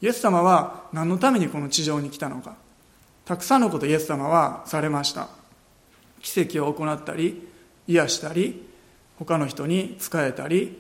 [0.01, 2.57] イエス様は何のためにこの地上に来たのか。
[3.25, 5.29] たくさんのことイエス様はされました。
[6.21, 7.49] 奇跡を行ったり
[7.87, 8.67] 癒したり
[9.19, 10.79] 他の人に仕えたり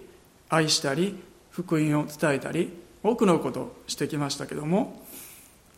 [0.49, 1.19] 愛したり
[1.51, 2.71] 福音を伝えたり
[3.03, 5.03] 多くのことをしてきましたけども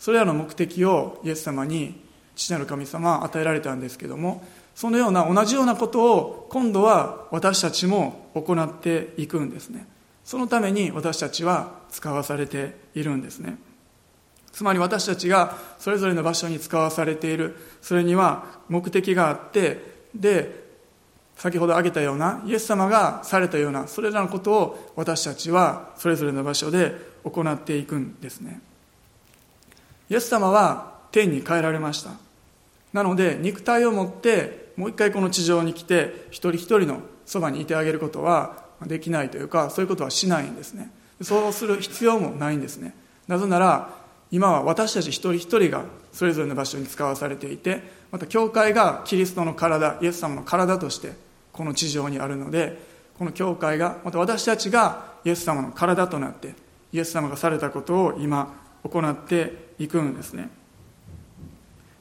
[0.00, 2.02] それらの目的をイエス様に
[2.34, 4.42] 父なる神様は与えられたんですけども
[4.74, 9.86] そのような同じようなことを今度は私たちも行っていくんですね。
[10.24, 13.58] そのために私たちは使わされているんですね。
[14.52, 17.56] つまり私たちがそれぞれの場所に使わされている。
[17.82, 20.64] それには目的があってで
[21.36, 28.62] 先ほど挙げたようなイエス様がされたようなそれらのことを私たちはそれぞれの場所で行っていくんですね。
[30.10, 32.10] イエス様は天に帰られました。
[32.92, 40.90] なので肉体を持ってもう一回この地上に来て一人一人のそばにいてあげることはできないというかそういうことはしないんですね。
[41.22, 42.94] そうする必要もないんですね。
[43.28, 43.90] なぜなら
[44.32, 51.12] 今は私たち一人一人がそれぞれの場所に使わされていてまた教会がキリストの体イエス様の体として
[51.52, 52.78] この地上にあるので
[53.18, 56.54] この教会がまた私たちがイエス様の体となって
[56.92, 60.50] イエス様がされたことを今行っていくんですね。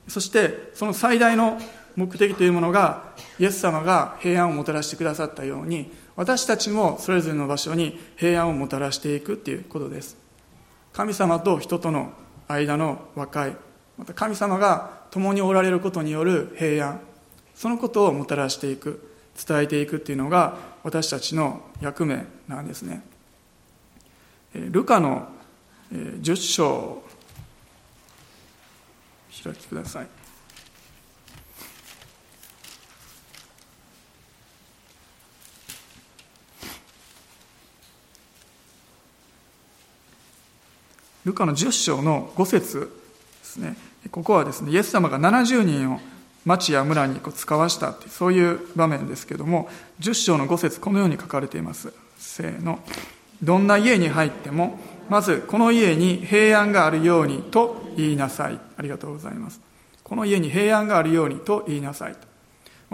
[0.07, 1.59] そしてその最大の
[1.95, 10.17] 目的というものがイエス様が平安をもたらしてくださったように私たちもそれぞれの場所に平安をもたらしていくということです。
[10.93, 12.11] 神様と人との
[12.47, 13.55] 間の和解
[13.97, 16.99] また神様が共におられることによる平安
[17.55, 19.13] そのことをもたらしていく
[19.47, 23.03] 伝えていくっていうのが私たちの役目なんですね。
[24.53, 25.27] ルカの
[25.91, 27.03] 10章
[29.43, 30.07] 開きください。
[41.25, 42.91] ルカの10章の5節
[43.39, 43.75] ですね。
[44.11, 45.99] ここはですねイエス様が70人を
[46.45, 51.93] 町や村にこう使わしたってそういう場面ですけども10章の5節このように書かれています。
[52.17, 52.79] せーの。
[53.43, 58.59] どんな家に入ってもまずこの家に平安があるようにと言いなさい。
[58.77, 59.59] ありがとうございます。
[60.03, 62.15] この家に平安があるようにと言いなさい。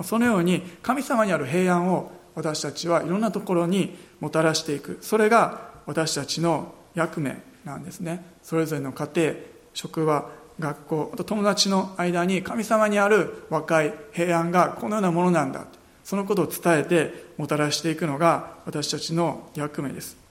[0.04, 4.98] そのように神様にある平安を私たちはいろんなところにもたらしていく。
[5.02, 8.26] それが私たちの役目なんですね。
[8.44, 9.34] それぞれの家庭
[9.74, 15.66] 職場学校あと友達の間に神様にある和解平安がこのようなものなんだ。
[16.04, 20.25] そのことを伝えてもたらしていくのが私たちの役目です。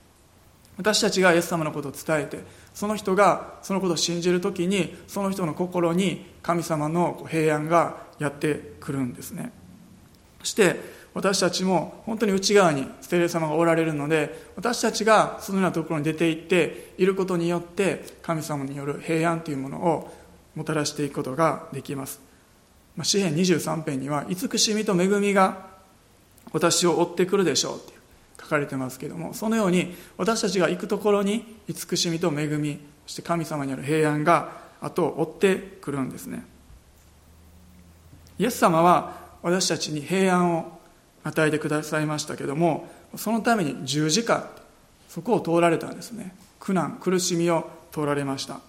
[0.77, 2.41] 私たちがイエス様のことを伝えて
[2.75, 9.53] その人がそのことを信じる時にその人の心に神様の平安がやってくるんですね。
[10.41, 20.13] そして私たちも本当に内側にステレ様がおられるので私たちがそのようなところに出て行っていることによって神様による平安というものを
[20.57, 22.21] もたらしていくことができます。
[23.03, 25.67] 詩篇23編には慈しみと恵みが
[26.53, 27.94] 私を追ってくるでしょう。
[28.45, 36.45] 書かれてますけどもそのように私たちが行くところに慈しみと恵みそして神様による平安が後を追ってくるんですね。
[38.39, 40.79] イエス様は私たちに平安を
[41.23, 44.49] 与えてくださいましたけどもそのために十字架
[45.09, 46.35] そこを通られたんですね。
[46.61, 48.61] 苦難苦しみを通られました。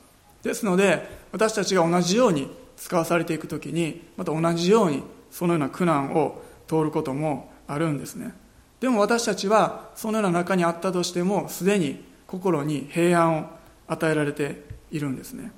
[0.43, 8.33] ですので私たちが同じように使わされていく時にまた同じようにそのような苦難を通ることもあるんですね。
[8.79, 13.45] でも私たちはそのような中にあったとしてもすでに心に平安を
[13.87, 15.51] 与えられているんですね。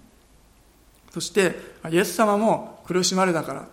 [1.12, 1.56] そして
[1.90, 3.68] イエス様も苦しまれたから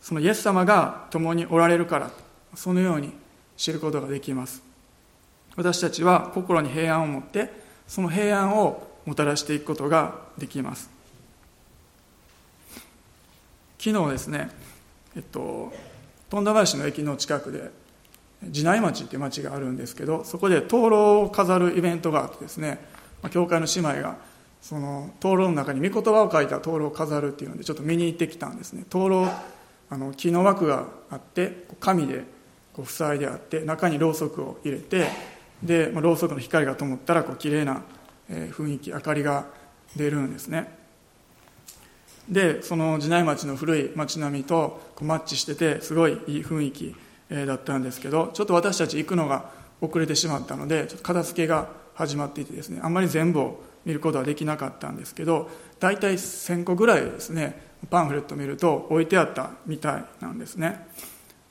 [0.00, 2.10] そのイエス様が共におられるから
[2.54, 3.12] そのように
[3.56, 4.62] 知ることができます。
[5.56, 7.52] 私たちは心に平安を持って
[7.86, 10.90] その平安をもたらしていくことができます。
[13.78, 14.50] 昨日ですね
[15.14, 15.72] えっと
[16.30, 17.70] 富田林の駅の近くで
[18.50, 22.78] 地内町っていう町があるんですけどそこで灯籠を飾るイベントがあってですね
[23.30, 24.16] 教会の姉妹が
[24.60, 28.84] その灯籠の中に御言葉を書いた灯籠を飾るっていうのでちょっと見に行ってきたんですね。
[28.88, 29.28] 灯籠
[29.90, 32.24] あの木の枠があって紙で
[32.72, 35.06] こう塞いであって中にろうそくを入れて
[35.62, 37.82] で、まあ、ろうそくの光が灯ったらこう綺麗な
[38.28, 39.46] 雰囲気明かりが
[39.96, 40.84] 出るんですね。
[42.28, 46.96] でその地内町の古い町並みとこうマッチしててすごいいい雰囲気
[47.46, 57.60] だったんですけどちょっと私たち行くのが遅れてしまったのでちょっと片付けが始まっていてですねあんまり全部を見ることはできなかったんですけど大体1000個ぐらいですね
[57.90, 60.86] パンフレット見ると置いてあったみたいなんですね。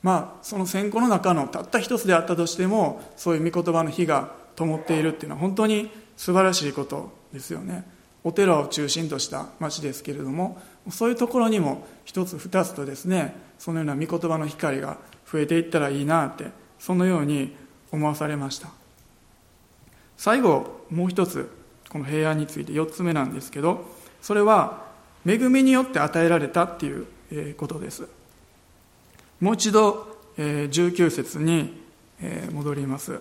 [0.02, 7.84] まあその1000個の中のたった一つであったとしてもそういう御言葉の火が灯っているっていうのは本当に素晴らしいことですよね。
[8.24, 10.60] お寺を中心とした町ですけれども
[10.90, 14.98] そういうところにも一つ二つとですねそのような御言葉の光が
[15.34, 17.56] 増えていったらいいなってそのように
[17.90, 18.68] 思わされました。
[20.16, 21.50] 最後もう一つ
[21.88, 23.84] この平安について4つ目なんですけど
[24.22, 24.84] それは
[25.26, 28.06] 恵みによって与えられたっていうことです。
[29.40, 30.06] もう一度
[30.36, 31.82] 19節に
[32.52, 33.18] 戻ります。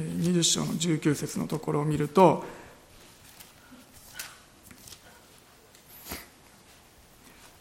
[0.00, 2.42] 20章の19節のところを見ると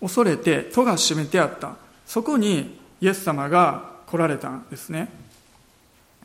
[0.08, 1.76] 恐れて戸が閉めてあった。
[2.05, 5.12] そこにイエス様が来られたんですね。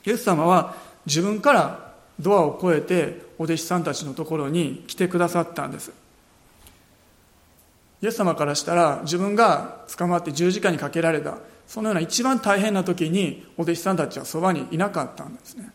[0.07, 0.74] イエス様は
[1.05, 5.93] 自分からドアを越えてお弟子さんたちのところに来てくださったんです。
[8.01, 11.39] イエス様からしたら自分が捕まって十字架にかけられた。
[11.66, 15.70] そのような一番大変な時にお弟子さんたちはそばにいなかったんですね。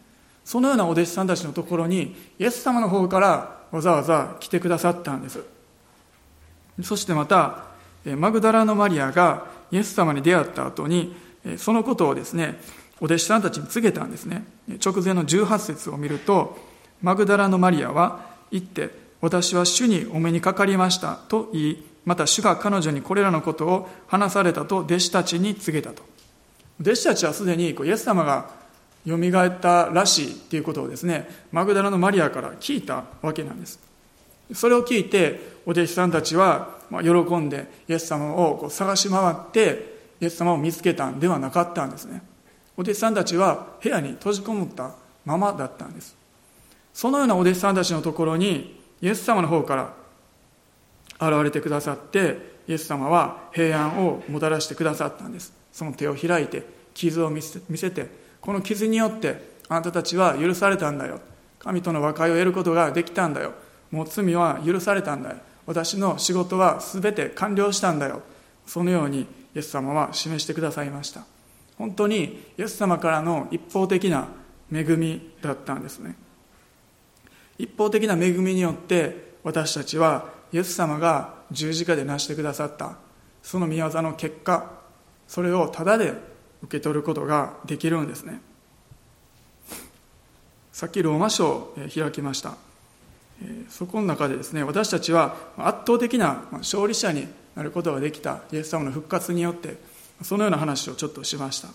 [0.46, 5.42] そのようなお弟子さんたちのところにイエス様の方からわざわざ来てくださったんです。
[6.84, 7.66] そしてまた
[8.16, 11.16] マグダラのマリアがイエス様に出会った後に
[11.58, 12.60] そのことをですね
[13.00, 14.44] お弟子さんたちに告げたんですね。
[14.84, 16.58] 直前の18節を見ると
[17.02, 18.90] マグダラのマリアは言って
[19.22, 26.04] 私は主にお目にかかりましたと言いまた主が彼女にこれらのことを話されたと弟子たちに告げたと。
[26.80, 28.50] 弟子たちはすでにイエス様が
[29.06, 33.87] よみがえったらしいっていうことをですねマグダラのマリアから聞いたわけなんです。
[34.54, 42.22] それを聞いてお弟子さんたちは喜んでイエス様を探し回ってイエス様を見つけたんではなかったんですね。
[42.78, 44.96] お弟子さんたちは部屋に閉じこもった
[45.26, 46.16] ままだったんです。
[46.94, 55.54] そのようなお弟子さんたちのところにイエス様の方から現れてくださってイエス様は平安をもたらしてくださったんです。
[55.72, 58.08] その手を開いて傷を見せて
[58.42, 61.20] この傷によってあなたたちは許されたんだよ。
[61.60, 63.54] 神との和解を得ることができたんだよ。
[63.92, 65.38] もう罪は許されたんだよ。
[65.66, 68.22] 私の仕事は全て完了したんだよ。
[68.66, 69.28] そのようにイ
[69.60, 71.26] エス様は示してくださいました。
[71.78, 74.28] 本当にイエス様からの一方的な
[74.72, 76.16] 恵みだったんですね。
[77.58, 82.98] 一方的な恵みによって私たちはイエス様が十字架で成してくださった。
[83.44, 84.72] その御業の結果
[85.28, 86.14] それをただで
[86.64, 88.42] 受け取ることができるんですね。
[90.72, 92.67] さっきローマ書を開きました。
[93.70, 99.78] そこの中でですね私たちは圧倒的な勝利者になることができたイエス様の復活によって
[100.24, 101.70] そのような話をちょっとしました。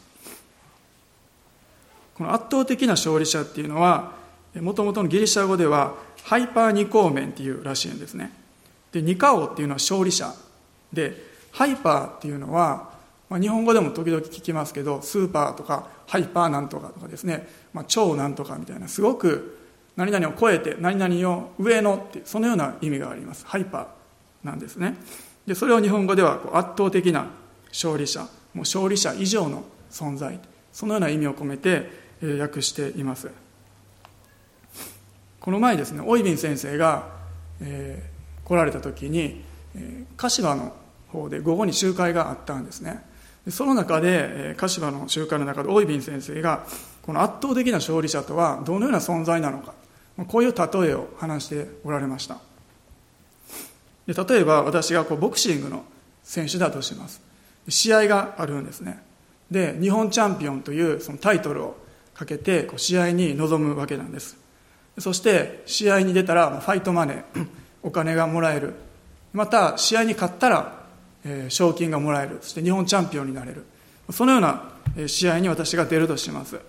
[2.14, 4.12] この圧倒的な勝利者っていうのは
[4.60, 5.94] もともとのギリシャ語では
[6.24, 8.32] ハイパーニコーメンっていうらしいんですね。
[8.92, 10.34] でニカオっていうのは勝利者
[10.92, 11.16] で
[11.52, 12.90] ハイパーっていうのは、
[13.30, 19.61] まあ、日本語でも時々聞きますけどスーパーとかハイパーなんとかとかですね、まあ、超なんとかみたいなすごく
[19.96, 23.46] 何々を超えて何々を上のってそのような意味があります。
[23.46, 24.96] ハイパーなんですね。
[25.46, 27.26] でそれを日本語ではこう圧倒的な
[27.68, 30.38] 勝利者もう勝利者以上の存在
[30.72, 31.90] そのような意味を込めて
[32.40, 33.30] 訳しています。
[35.40, 37.08] この前ですねオイビン先生が、
[37.60, 39.42] えー、来られた時に、
[39.74, 40.72] えー、柏の
[41.08, 43.04] 方で午後に集会があったんですね。
[43.48, 46.64] その中で、えー、柏の集会の中でオイビン先生が
[47.02, 49.74] この圧倒的な勝利者とはどのような存在なのか
[50.28, 52.38] こういう例えを話しておられました。
[54.06, 55.84] で例えば私がこうボクシングの
[56.22, 57.20] 選手だとします。
[57.68, 59.02] 試合があるんですね。
[59.50, 61.76] で日本チャンピオンというそのタイトルを
[62.14, 64.36] かけてこう試合に臨むわけなんです。
[64.98, 67.46] そして試合に出たらファイトマネー
[67.82, 68.74] お金がもらえる。
[69.32, 70.82] また試合に勝ったら、
[71.48, 72.38] 賞金がもらえる。
[72.42, 73.64] そして日本チャンピオンになれる。
[74.10, 74.72] そのような
[75.06, 76.60] 試合に私が出るとします。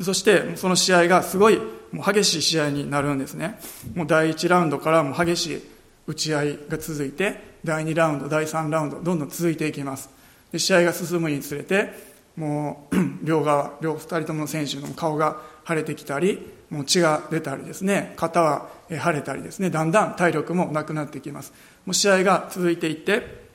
[0.00, 1.58] そしてその試合がすごい
[1.92, 3.58] もう激しい試合になるんですね。
[3.94, 5.62] もう第1ラウンドからもう激しい
[6.06, 10.10] 打ち合いが続いて第2ラウンド第3ラウンドどんどん続いていきます。
[10.52, 11.92] で試合が進むにつれて
[12.36, 18.12] もう 両側両2人ともの選手の顔が腫れてきたりもう血が出たりですね。
[18.16, 19.70] 肩は腫れたりですね。
[19.70, 21.52] だんだん体力もなくなってきます。
[21.86, 23.46] もう試合が続いていって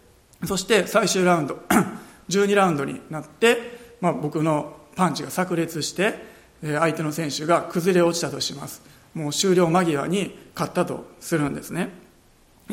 [0.46, 1.60] そして最終ラウンド
[2.30, 6.31] 12ラウンドになって、まあ、僕のパンチが炸裂して
[6.62, 8.82] 相手の選手が崩れ落ちたとします。
[9.14, 11.90] もう終了間際に勝ったとするんですね。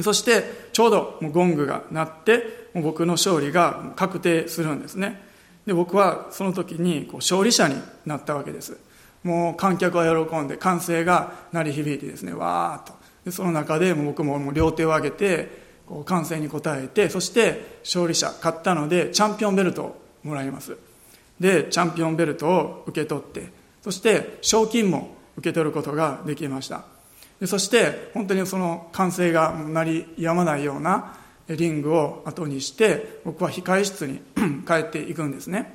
[0.03, 5.21] そしてちょうどもうゴングが鳴ってもう僕の勝利が確定するんですね。
[5.67, 7.77] で僕はその時にこう勝利者に
[8.07, 8.79] なったわけです。
[9.25, 12.99] もう観客は喜んで歓声が鳴り響いてですねわーっと。
[13.25, 20.77] でその中でも僕ももう両手を上げてこう歓声に応えてそして勝利者勝ったのでチャンピオンベルトをもらいます。
[21.41, 26.85] でチャンピオンベルトを受け取ってそして賞金も受け取ることができました。
[27.41, 31.17] でそして本当にその歓声が鳴りやまないような
[31.49, 34.21] リングを後にして僕は控室に
[34.67, 35.75] 帰っていくんですね。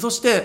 [0.00, 0.44] そして、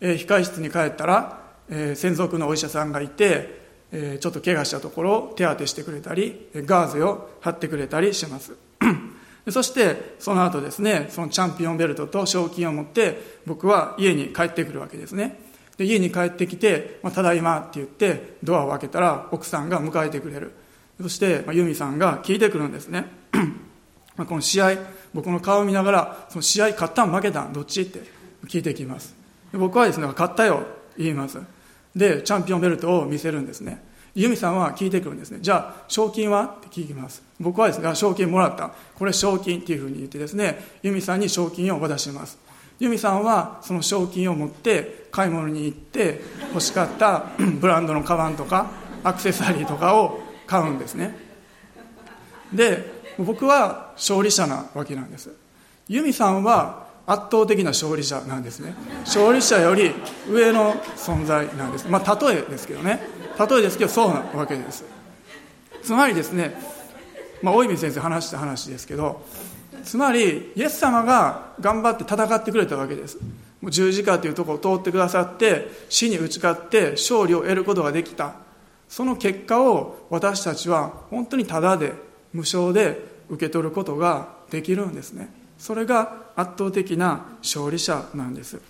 [0.00, 3.62] えー、控室に帰ったら、えー、専属のお医者さんがいて、
[3.92, 8.54] えー、ちょっと怪我したところを手当てしてくれたりガーゼを貼ってくれたりします。
[9.50, 15.43] そしてその後ですねそのチャンピオンベルトと賞金を持って僕は家に帰ってくるわけですね。
[15.76, 20.52] で家に帰ってきて、まあ、ただいまって言ってドアを開けたら奥さんが迎えてくれる。
[21.00, 23.06] そして、まあ、ユミさんが聞いてくるんですね。
[24.16, 24.76] まあこの試合
[25.12, 28.02] 僕の顔を見ながらその試合勝ったん負けたんどっちって
[28.46, 29.14] 聞いてきます。
[29.50, 30.62] で僕はですね勝ったよ
[30.96, 31.40] 言います。
[31.96, 33.82] でチャンピオンベルトを見せるんですね。
[34.14, 35.38] ユミさんは聞いてくるんですね。
[35.40, 37.22] じゃあ賞金はって聞きます。
[37.40, 38.70] 僕はですね賞金もらった。
[38.94, 42.38] これ賞金っていうふうに言ってですねユミさんに賞金を渡します。
[42.78, 47.26] ユミさんはその賞金を持って買い物に行って欲しかった
[47.60, 48.70] ブランドのカバンとか
[49.04, 51.16] アクセサリーとかを買うんですね。
[52.52, 55.30] で僕は勝利者なわけなんです。
[55.88, 58.74] ユミさんは圧倒的な勝利者なんですね。
[59.00, 59.92] 勝利者より
[60.28, 61.86] 上の存在なんです。
[61.88, 63.00] まあ例えですけどね。
[63.38, 64.84] 例えですけどそうなわけです。
[65.84, 66.56] つまりですね
[67.42, 69.22] まあ大泉先生話した話ですけど
[69.84, 73.18] つまりイエス様が頑張って戦ってくれたわけです。
[73.60, 78.34] もう十字架というところを通ってくださって死に打ち勝って勝利を得ることができた。
[78.88, 81.92] その結果を私たちは本当にただで
[82.32, 85.28] 無償で受け取ることができるんですね。
[85.58, 88.60] それが圧倒的な勝利者なんです。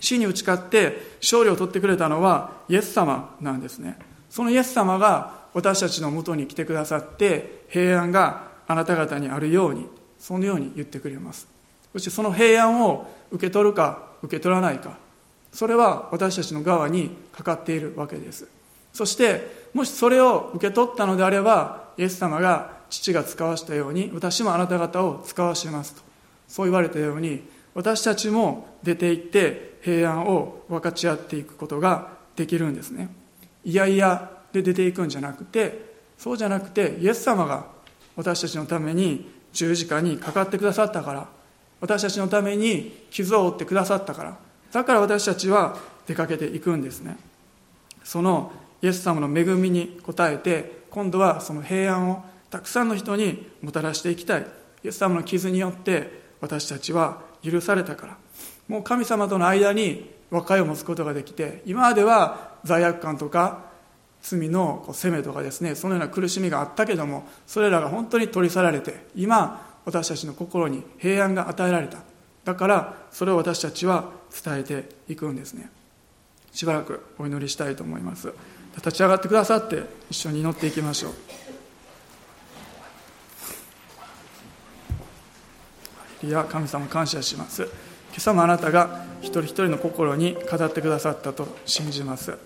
[0.00, 3.98] 死に打ち勝って勝利を取ってくれたのはイエス様なんですね。
[4.30, 9.86] そのイエス様が私たちのもとに来てくださって平安があなた方にあるように
[10.18, 11.48] そのように言ってくれます。
[11.92, 14.98] そしてその平安を受け取るか受け取らないか。
[15.52, 18.48] それは私たちの側にかかっているわけです。
[18.92, 26.02] そしてもしそれを受け取ったのであればイエス様が父が使わしたように私もあなた方を使わしますと。
[26.48, 27.42] そう言われたように
[27.74, 33.08] 私たちも出て行って平安を分かち合っていくことができるんですね。
[33.64, 37.66] いやいやで出ていくんじゃなくてそうじゃなくてイエス様が
[38.16, 41.28] 私たちのために十字架にかかってくださったから
[41.80, 44.38] 私たちのために傷を負ってくださったから
[44.72, 45.76] だから私たちは
[46.06, 47.18] 出かけていくんですね。
[48.04, 54.46] そのイエス様の恵みに応えて今度はその平安をたくさんの人にもたらしていきたい。
[54.84, 58.16] イエス様の傷によって私たちは許されたから。
[58.68, 63.67] もう神様との間に和解を持つことができて今までは罪悪感とか
[64.22, 71.98] 罪のこう責めとかですねそのような苦しみがあったけどもそれらが本当に取り去られて今私たちの心に平安が与えられた。
[72.44, 74.10] だからそれを私たちは
[74.44, 75.70] 伝えていくんですね。
[76.52, 78.32] しばらくお祈りしたいと思います。
[78.76, 81.10] 立ち上がってくださって一緒に祈っていきましょ
[86.22, 86.26] う。
[86.26, 87.62] いや神様感謝します。
[87.62, 87.70] 今
[88.16, 92.36] 朝もあなたが一人一人の心に語ってくださったと信じます。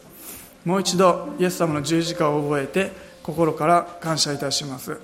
[0.65, 2.93] もう一度イエス様の十字架を覚えて
[3.23, 5.01] 心から感謝いたします。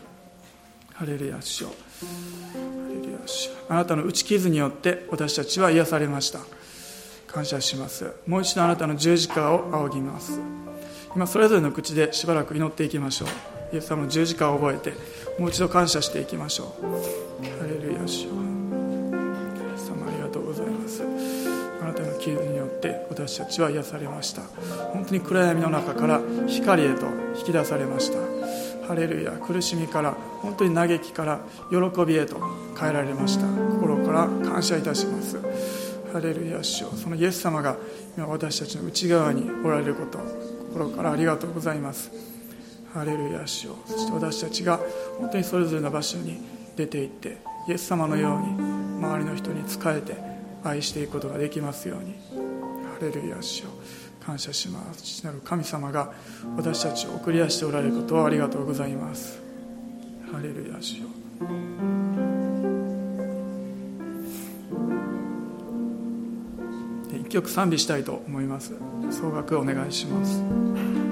[0.94, 6.40] ハレルヤ主よハレルヤ主あなたの打ち傷によって私たちは癒されました。
[7.26, 8.12] 感謝します。
[8.26, 10.40] もう一度あなたの十字架を仰ぎます。
[11.14, 13.28] 今それぞれの口でしばらく祈っていきましょう。
[13.74, 14.92] イエス様の十字架を覚えて
[15.38, 16.86] もう一度感謝していきましょう。
[17.61, 18.57] ハレルヤ主よ
[22.37, 24.43] 傷によって私たちは癒されました。
[24.93, 27.07] 本当に暗闇の中から光へと
[27.39, 28.18] 引き出されました。
[28.87, 32.41] ハレルヤ苦しみから本当に嘆きから喜びへと
[32.79, 33.47] 変えられました。
[33.74, 35.39] 心から感謝いたします。
[36.12, 36.91] ハレルヤ主よ。
[36.93, 37.76] そのイエス様が
[38.16, 40.18] 今私たちの内側におられること
[40.70, 42.11] 心からありがとうございます。
[42.95, 43.76] ハレルヤ主よ。
[43.87, 44.81] そして私たちが
[45.18, 46.41] 本当にそれぞれの場所に
[46.76, 48.47] 出て行ってイエス様のように
[48.99, 50.28] 周りの人に仕えて
[50.68, 52.14] 愛していくことができますように。
[52.94, 53.70] ハレルヤ主よ。
[54.24, 55.02] 感謝します。
[55.02, 56.12] 父なる神様が
[56.56, 59.40] 私たちを送り出しておられることをありがとうございます。
[60.30, 61.08] ハレルヤ主よ。
[67.18, 68.74] 一曲賛美したいと思います。
[69.10, 71.07] 総額お願いします。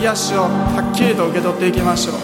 [0.00, 2.14] 癒しをはっきりと受け取っていきましょう。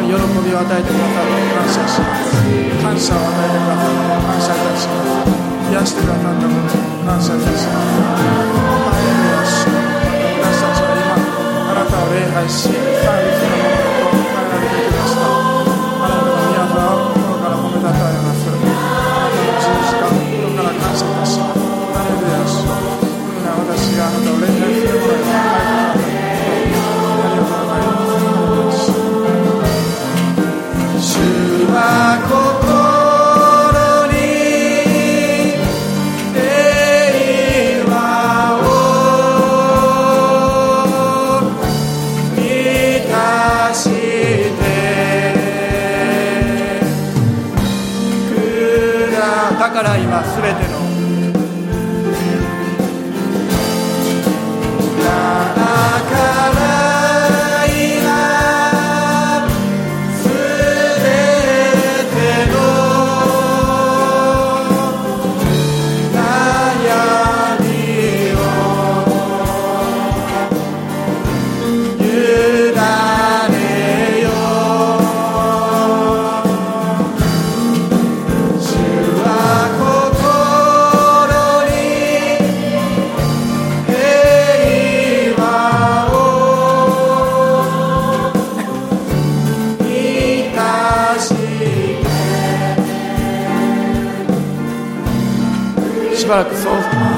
[0.00, 2.30] 喜びを与えてくださって感謝します。
[2.82, 3.82] 感謝を与えてくださ
[4.16, 4.19] って。
[4.40, 5.70] 感謝いたします。
[5.70, 8.00] 癒してくださったことを感謝いたします。
[8.00, 9.68] ハレルヤ主
[10.40, 11.12] 私たちは今
[11.70, 13.44] あなたを礼拝し賛美す。
[13.44, 13.79] るもの
[96.30, 96.70] ばらく総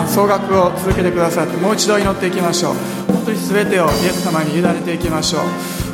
[0.09, 2.75] 総額を続けてくださってもう一度祈っていきましょう。
[3.13, 5.43] 本当に全てをイエス様に委ねていきましょう。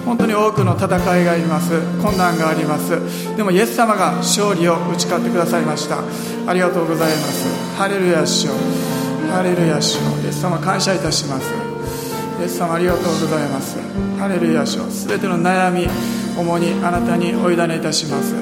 [0.07, 0.87] 本当に多くの戦
[1.19, 1.81] いがあります。
[2.01, 3.37] 困難があります。
[3.37, 5.99] でもイエス様が勝利を打ち勝ってくださいました。
[6.47, 7.77] ありがとうございます。
[7.77, 8.53] ハレルヤ主よ
[9.33, 11.51] ハレルヤ主よイエス様感謝いたします。
[12.41, 13.77] イエス様ありがとうございます。
[14.19, 15.89] ハレルヤ主よ全ての悩み
[16.39, 18.35] 重にあなたにお委ねいたします。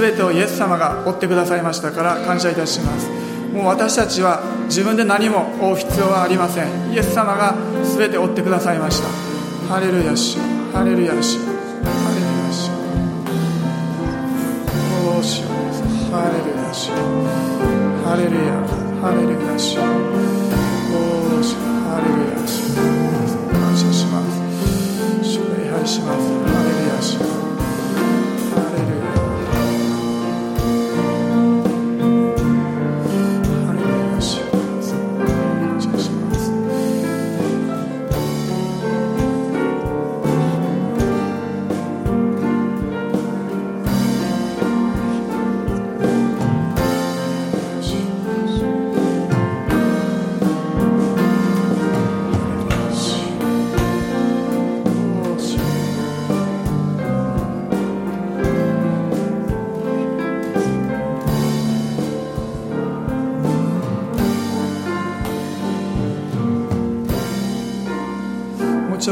[0.00, 3.15] 全てをイエス様が追ってくださいましたから感謝いたします。
[3.56, 6.92] もう私たちは自分で何も追う必要はありません。
[6.92, 7.54] イエス様が
[7.96, 9.08] 全て追ってくださいました。
[9.72, 10.38] ハレルヤ主
[10.72, 12.68] ハレルヤ主ハレルヤ主
[15.08, 15.42] おー主
[16.12, 16.92] ハレルヤ主
[18.04, 18.60] ハレルヤ。
[19.00, 21.56] ハレルヤ主おー主
[21.88, 22.76] ハレルヤ主
[23.52, 24.44] 感謝します。
[25.22, 26.65] 主礼拝します。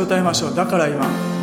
[0.05, 0.55] 歌いましょう。
[0.55, 1.34] だから今。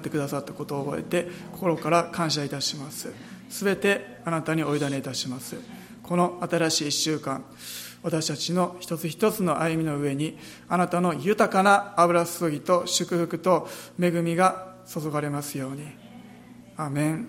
[0.00, 3.12] ってくださったことを覚えて心から感謝いたします。
[3.64, 5.56] べてあなたにお委ねいたします。
[6.02, 7.44] この新しい1週間
[8.02, 10.38] 私たちの一つ一つの歩みの上に
[10.68, 13.68] あなたの豊かな油注ぎと祝福と
[14.00, 15.84] 恵みが注がれますように。
[16.76, 17.26] アメン。